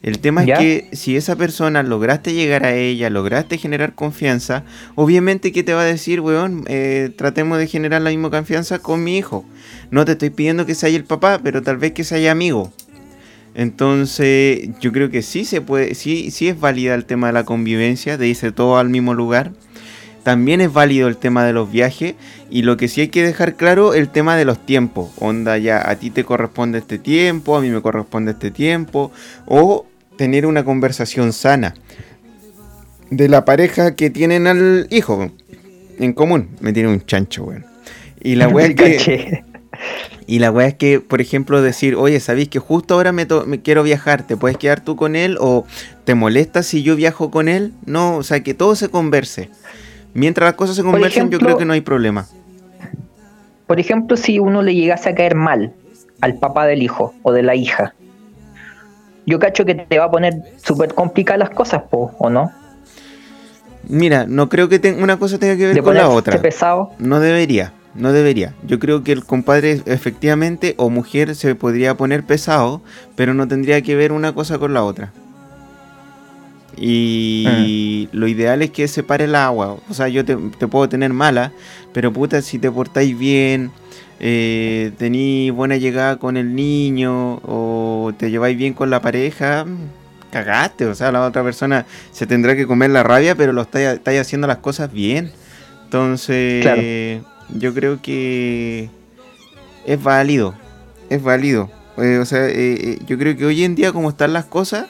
El 0.00 0.18
tema 0.18 0.44
¿Ya? 0.44 0.54
es 0.54 0.60
que 0.60 0.96
si 0.96 1.16
esa 1.16 1.36
persona 1.36 1.82
lograste 1.82 2.34
llegar 2.34 2.64
a 2.64 2.74
ella, 2.74 3.08
lograste 3.10 3.58
generar 3.58 3.94
confianza, 3.94 4.64
obviamente 4.94 5.52
que 5.52 5.62
te 5.62 5.74
va 5.74 5.82
a 5.82 5.84
decir, 5.86 6.20
weón, 6.20 6.64
eh, 6.68 7.10
tratemos 7.16 7.58
de 7.58 7.66
generar 7.66 8.00
la 8.02 8.10
misma 8.10 8.30
confianza 8.30 8.78
con 8.78 9.02
mi 9.02 9.16
hijo. 9.16 9.46
No 9.90 10.04
te 10.04 10.12
estoy 10.12 10.30
pidiendo 10.30 10.66
que 10.66 10.74
sea 10.74 10.90
el 10.90 11.04
papá, 11.04 11.40
pero 11.42 11.62
tal 11.62 11.78
vez 11.78 11.92
que 11.92 12.04
sea 12.04 12.30
amigo. 12.30 12.72
Entonces, 13.54 14.68
yo 14.80 14.92
creo 14.92 15.10
que 15.10 15.22
sí 15.22 15.44
se 15.44 15.60
puede, 15.60 15.94
sí, 15.94 16.30
sí 16.30 16.48
es 16.48 16.58
válida 16.58 16.94
el 16.94 17.04
tema 17.04 17.28
de 17.28 17.34
la 17.34 17.44
convivencia, 17.44 18.16
de 18.16 18.28
irse 18.28 18.52
todo 18.52 18.78
al 18.78 18.88
mismo 18.88 19.14
lugar. 19.14 19.52
También 20.24 20.62
es 20.62 20.72
válido 20.72 21.06
el 21.06 21.18
tema 21.18 21.44
de 21.44 21.52
los 21.52 21.70
viajes 21.70 22.14
y 22.50 22.62
lo 22.62 22.76
que 22.76 22.88
sí 22.88 23.02
hay 23.02 23.08
que 23.08 23.22
dejar 23.22 23.56
claro 23.56 23.92
el 23.94 24.08
tema 24.08 24.36
de 24.36 24.46
los 24.46 24.64
tiempos. 24.64 25.10
Onda 25.18 25.58
ya, 25.58 25.88
a 25.88 25.96
ti 25.96 26.10
te 26.10 26.24
corresponde 26.24 26.78
este 26.78 26.98
tiempo, 26.98 27.56
a 27.56 27.60
mí 27.60 27.68
me 27.68 27.82
corresponde 27.82 28.32
este 28.32 28.50
tiempo. 28.50 29.12
O 29.46 29.86
tener 30.16 30.46
una 30.46 30.64
conversación 30.64 31.32
sana 31.32 31.74
de 33.10 33.28
la 33.28 33.44
pareja 33.44 33.94
que 33.94 34.10
tienen 34.10 34.46
al 34.46 34.88
hijo 34.90 35.30
en 35.98 36.12
común. 36.14 36.48
Me 36.60 36.72
tiene 36.72 36.88
un 36.88 37.04
chancho, 37.04 37.44
weón. 37.44 37.66
Y 38.22 38.36
la 38.36 38.46
es 38.60 38.74
que... 38.74 39.44
Y 40.26 40.38
la 40.38 40.50
weá 40.50 40.68
es 40.68 40.74
que, 40.74 41.00
por 41.00 41.20
ejemplo, 41.20 41.60
decir, 41.60 41.96
oye, 41.96 42.18
¿sabéis 42.18 42.48
que 42.48 42.58
justo 42.58 42.94
ahora 42.94 43.12
me, 43.12 43.26
quiero 43.62 43.82
viajar? 43.82 44.26
¿Te 44.26 44.36
puedes 44.36 44.56
quedar 44.56 44.80
tú 44.80 44.96
con 44.96 45.16
él? 45.16 45.36
¿O 45.40 45.66
te 46.04 46.14
molesta 46.14 46.62
si 46.62 46.82
yo 46.82 46.96
viajo 46.96 47.30
con 47.30 47.48
él? 47.48 47.72
No, 47.84 48.16
o 48.16 48.22
sea, 48.22 48.42
que 48.42 48.54
todo 48.54 48.74
se 48.74 48.88
converse. 48.88 49.50
Mientras 50.14 50.48
las 50.48 50.54
cosas 50.54 50.76
se 50.76 50.82
conversen, 50.82 51.30
yo 51.30 51.38
creo 51.38 51.58
que 51.58 51.64
no 51.64 51.74
hay 51.74 51.82
problema. 51.82 52.26
Por 53.66 53.80
ejemplo, 53.80 54.16
si 54.16 54.38
uno 54.38 54.62
le 54.62 54.74
llegase 54.74 55.10
a 55.10 55.14
caer 55.14 55.34
mal 55.34 55.72
al 56.20 56.38
papá 56.38 56.66
del 56.66 56.82
hijo 56.82 57.14
o 57.22 57.32
de 57.32 57.42
la 57.42 57.54
hija, 57.54 57.94
yo 59.26 59.38
cacho 59.38 59.64
que 59.64 59.74
te 59.74 59.98
va 59.98 60.06
a 60.06 60.10
poner 60.10 60.34
súper 60.62 60.94
complicadas 60.94 61.38
las 61.40 61.50
cosas, 61.50 61.82
po, 61.90 62.14
¿o 62.18 62.30
no? 62.30 62.52
Mira, 63.88 64.26
no 64.26 64.48
creo 64.48 64.68
que 64.68 64.96
una 64.98 65.18
cosa 65.18 65.38
tenga 65.38 65.56
que 65.56 65.66
ver 65.66 65.82
con 65.82 65.94
la 65.94 66.08
otra. 66.08 66.40
pesado. 66.40 66.92
No 66.98 67.20
debería, 67.20 67.72
no 67.94 68.12
debería. 68.12 68.54
Yo 68.66 68.78
creo 68.78 69.04
que 69.04 69.12
el 69.12 69.24
compadre 69.24 69.82
efectivamente 69.86 70.74
o 70.76 70.90
mujer 70.90 71.34
se 71.34 71.54
podría 71.54 71.96
poner 71.96 72.24
pesado, 72.24 72.82
pero 73.16 73.34
no 73.34 73.46
tendría 73.48 73.82
que 73.82 73.94
ver 73.94 74.12
una 74.12 74.34
cosa 74.34 74.58
con 74.58 74.74
la 74.74 74.82
otra. 74.82 75.12
Y 76.76 78.08
lo 78.12 78.26
ideal 78.26 78.62
es 78.62 78.70
que 78.70 78.88
separe 78.88 79.24
el 79.24 79.34
agua. 79.36 79.76
O 79.88 79.94
sea, 79.94 80.08
yo 80.08 80.24
te, 80.24 80.36
te 80.58 80.66
puedo 80.66 80.88
tener 80.88 81.12
mala, 81.12 81.52
pero 81.92 82.12
puta, 82.12 82.42
si 82.42 82.58
te 82.58 82.70
portáis 82.70 83.16
bien, 83.16 83.70
eh, 84.20 84.92
tení 84.98 85.50
buena 85.50 85.76
llegada 85.76 86.16
con 86.16 86.36
el 86.36 86.54
niño 86.54 87.40
o 87.44 88.12
te 88.16 88.30
lleváis 88.30 88.56
bien 88.56 88.74
con 88.74 88.90
la 88.90 89.00
pareja, 89.00 89.66
cagaste. 90.32 90.86
O 90.86 90.94
sea, 90.94 91.12
la 91.12 91.24
otra 91.24 91.44
persona 91.44 91.86
se 92.10 92.26
tendrá 92.26 92.56
que 92.56 92.66
comer 92.66 92.90
la 92.90 93.02
rabia, 93.02 93.34
pero 93.34 93.52
lo 93.52 93.62
estáis 93.62 93.88
estáis 93.88 94.20
haciendo 94.20 94.46
las 94.46 94.58
cosas 94.58 94.92
bien. 94.92 95.30
Entonces, 95.84 96.62
Claro. 96.62 96.82
Yo 97.50 97.74
creo 97.74 98.00
que 98.00 98.90
es 99.86 100.02
válido. 100.02 100.54
Es 101.10 101.22
válido. 101.22 101.70
Eh, 101.96 102.18
o 102.18 102.24
sea, 102.24 102.46
eh, 102.48 102.52
eh, 102.54 102.98
yo 103.06 103.18
creo 103.18 103.36
que 103.36 103.44
hoy 103.44 103.64
en 103.64 103.74
día, 103.74 103.92
como 103.92 104.10
están 104.10 104.32
las 104.32 104.46
cosas, 104.46 104.86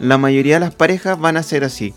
la 0.00 0.18
mayoría 0.18 0.54
de 0.54 0.60
las 0.60 0.74
parejas 0.74 1.18
van 1.18 1.36
a 1.36 1.42
ser 1.42 1.64
así. 1.64 1.94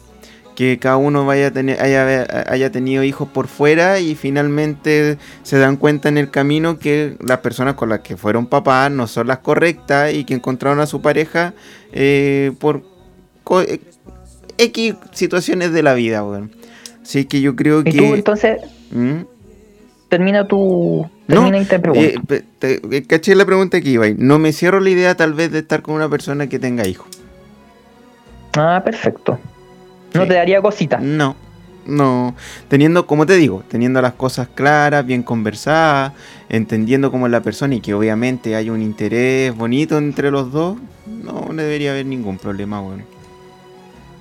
Que 0.56 0.78
cada 0.80 0.98
uno 0.98 1.26
vaya 1.26 1.48
a 1.48 1.52
tener, 1.52 1.82
haya, 1.82 2.46
haya 2.48 2.72
tenido 2.72 3.04
hijos 3.04 3.28
por 3.30 3.48
fuera 3.48 4.00
y 4.00 4.16
finalmente 4.16 5.18
se 5.44 5.58
dan 5.58 5.78
cuenta 5.78 6.10
en 6.10 6.18
el 6.18 6.30
camino 6.30 6.78
que 6.78 7.16
las 7.22 7.40
personas 7.40 7.76
con 7.76 7.90
las 7.90 8.02
que 8.02 8.18
fueron 8.18 8.46
papás 8.46 8.92
no 8.92 9.08
son 9.08 9.28
las 9.28 9.40
correctas 9.40 10.14
y 10.14 10.26
que 10.26 10.34
encontraron 10.34 10.80
a 10.82 10.86
su 10.86 11.02
pareja 11.02 11.54
eh, 11.94 12.52
por 12.60 12.84
X 14.58 14.96
situaciones 15.14 15.72
de 15.72 15.84
la 15.84 15.94
vida, 15.94 16.24
weón. 16.24 16.52
Así 17.02 17.26
que 17.26 17.42
yo 17.42 17.56
creo 17.56 17.80
Y 17.80 17.84
que... 17.86 17.98
tú 17.98 18.14
entonces 18.14 18.60
¿Mm? 18.92 19.22
Termina 20.12 20.46
tu... 20.46 21.10
No, 21.28 21.36
Termina 21.36 21.58
y 21.60 21.66
te 21.66 21.80
pregunto. 21.80 22.34
Eh, 22.36 22.44
te- 22.60 22.82
eh, 22.92 23.04
caché 23.08 23.34
la 23.34 23.46
pregunta 23.46 23.80
que 23.80 23.90
iba. 23.90 24.06
No 24.18 24.38
me 24.40 24.52
cierro 24.52 24.82
la 24.82 24.90
idea 24.90 25.16
tal 25.16 25.34
vez 25.34 25.52
de 25.54 25.60
estar 25.60 25.82
con 25.82 25.96
una 25.96 26.10
persona 26.10 26.48
que 26.48 26.60
tenga 26.60 26.86
hijos. 26.86 27.08
Ah, 28.58 28.82
perfecto. 28.84 29.40
No 30.14 30.24
Sí. 30.24 30.28
te 30.28 30.34
daría 30.34 30.62
cosita. 30.62 30.98
No, 31.00 31.38
no. 31.86 32.36
Teniendo, 32.68 33.08
como 33.08 33.26
te 33.26 33.38
digo, 33.38 33.64
teniendo 33.70 34.02
las 34.02 34.12
cosas 34.14 34.50
claras, 34.54 35.06
bien 35.06 35.24
conversadas, 35.24 36.12
entendiendo 36.50 37.10
cómo 37.12 37.28
es 37.28 37.32
la 37.32 37.40
persona 37.42 37.76
y 37.76 37.80
que 37.80 37.94
obviamente 37.94 38.56
hay 38.58 38.70
un 38.70 38.82
interés 38.82 39.56
bonito 39.56 39.98
entre 39.98 40.30
los 40.32 40.52
dos, 40.52 40.78
no, 41.08 41.46
no 41.48 41.54
debería 41.62 41.92
haber 41.92 42.06
ningún 42.06 42.38
problema, 42.38 42.82
weón. 42.82 43.04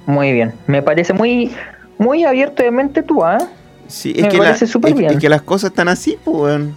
Muy 0.07 0.33
bien. 0.33 0.53
Me 0.69 0.81
parece 0.83 1.13
muy, 1.13 1.51
muy 1.99 2.23
abierto 2.23 2.63
de 2.63 2.71
mente 2.71 3.03
tú, 3.03 3.25
¿ah? 3.25 3.49
Sí, 3.91 4.13
es 4.17 4.23
Me 4.23 4.29
que, 4.29 4.39
la- 4.39 4.57
súper 4.57 4.93
es- 4.93 4.99
bien. 4.99 5.11
es 5.13 5.19
que 5.19 5.29
las 5.29 5.43
cosas 5.43 5.71
están 5.71 5.89
así, 5.89 6.17
pues, 6.25 6.37
weón. 6.37 6.75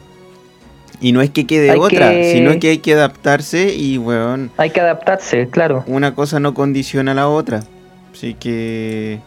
Y 0.99 1.12
no 1.12 1.21
es 1.21 1.30
que 1.32 1.45
quede 1.45 1.71
Hay 1.71 1.78
otra, 1.80 2.12
que- 2.12 2.32
sino 2.34 2.58
que 2.60 2.69
hay 2.69 2.78
que 2.80 2.93
adaptarse 2.93 3.73
y, 3.76 3.97
weón, 3.97 4.52
Hay 4.58 4.69
que 4.69 4.80
adaptarse, 4.82 5.47
claro. 5.49 5.84
una 5.88 6.15
cosa 6.15 6.39
no 6.39 6.54
condiciona 6.54 7.12
a 7.12 7.15
la 7.15 7.28
otra. 7.28 7.63
Así 8.13 8.34
que 8.36 9.19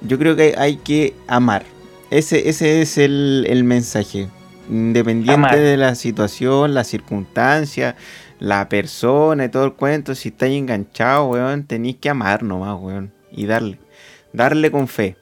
yo 0.00 0.18
creo 0.18 0.36
que 0.36 0.42
hay, 0.42 0.52
hay 0.56 0.76
que 0.76 1.14
amar. 1.26 1.64
Ese, 2.10 2.48
ese 2.48 2.80
es 2.80 2.96
el, 2.98 3.46
el 3.48 3.64
mensaje. 3.64 4.28
Independiente 4.70 5.32
Amar. 5.34 5.56
de 5.58 5.76
la 5.76 5.94
situación, 5.94 6.72
la 6.74 6.84
circunstancia, 6.84 7.96
la 8.38 8.68
persona 8.68 9.46
y 9.46 9.48
todo 9.48 9.64
el 9.64 9.72
cuento, 9.72 10.14
si 10.14 10.28
estáis 10.28 10.56
enganchados, 10.58 11.30
weón, 11.30 11.64
tenéis 11.64 11.96
que 11.96 12.08
amar 12.10 12.42
nomás, 12.42 12.76
weón. 12.80 13.10
Y 13.32 13.46
darle. 13.46 13.78
Darle 14.32 14.70
con 14.70 14.88
fe. 14.88 15.16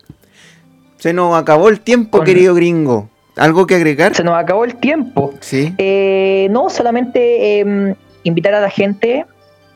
Se 1.07 1.13
nos 1.13 1.39
acabó 1.39 1.69
el 1.69 1.79
tiempo, 1.79 2.19
Con- 2.19 2.27
querido 2.27 2.53
gringo. 2.53 3.09
¿Algo 3.37 3.65
que 3.69 3.77
agregar? 3.77 4.13
Se 4.17 4.25
nos 4.25 4.37
acabó 4.37 4.65
el 4.65 4.75
tiempo. 4.75 5.35
Sí. 5.39 5.73
Eh, 5.79 6.49
no, 6.51 6.69
solamente 6.69 7.61
eh, 7.61 7.95
invitar 8.25 8.55
a 8.55 8.61
la 8.61 8.71
gente 8.71 9.25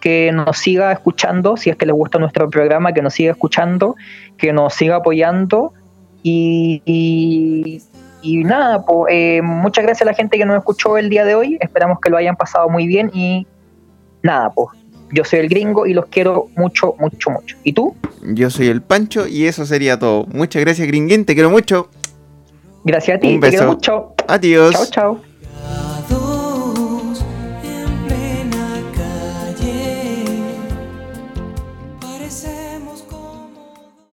que 0.01 0.33
nos 0.33 0.59
siga 0.59 0.91
escuchando, 0.91 1.57
si 1.57 1.71
es 1.71 1.77
que 1.77 1.87
les 1.87 1.95
gusta 1.95 2.19
nuestro 2.19 2.51
programa, 2.51 2.93
que 2.93 3.01
nos 3.01 3.15
siga 3.15 3.31
escuchando, 3.31 3.95
que 4.39 4.53
nos 4.53 4.75
siga 4.75 4.97
apoyando 4.97 5.73
y, 6.25 6.83
y, 6.85 7.81
y 8.23 8.43
nada, 8.43 8.85
po, 8.85 9.07
eh, 9.09 9.41
muchas 9.41 9.85
gracias 9.85 10.03
a 10.03 10.11
la 10.11 10.15
gente 10.15 10.37
que 10.37 10.45
nos 10.45 10.57
escuchó 10.59 10.99
el 10.99 11.11
día 11.11 11.25
de 11.25 11.37
hoy, 11.37 11.59
esperamos 11.61 12.01
que 12.01 12.11
lo 12.11 12.17
hayan 12.17 12.35
pasado 12.35 12.69
muy 12.69 12.89
bien 12.89 13.09
y 13.15 13.47
nada, 14.25 14.51
pues 14.51 14.71
yo 15.13 15.25
soy 15.25 15.41
el 15.41 15.49
gringo 15.49 15.87
y 15.87 15.95
los 15.95 16.07
quiero 16.07 16.49
mucho, 16.57 16.95
mucho, 16.99 17.31
mucho. 17.31 17.57
¿Y 17.65 17.73
tú? 17.73 17.95
Yo 18.23 18.51
soy 18.51 18.69
el 18.69 18.83
Pancho 18.83 19.27
y 19.27 19.47
eso 19.47 19.65
sería 19.67 19.99
todo. 19.99 20.27
Muchas 20.33 20.63
gracias, 20.63 20.87
gringuín. 20.87 21.25
Te 21.25 21.35
quiero 21.35 21.51
mucho. 21.51 21.91
Gracias 22.85 23.17
a 23.19 23.21
ti, 23.21 23.35
Un 23.35 23.41
te 23.41 23.49
quiero 23.51 23.65
beso. 23.67 23.75
mucho. 23.75 24.15
Adiós. 24.27 24.73
Chao, 24.73 24.87
chao. 24.87 25.30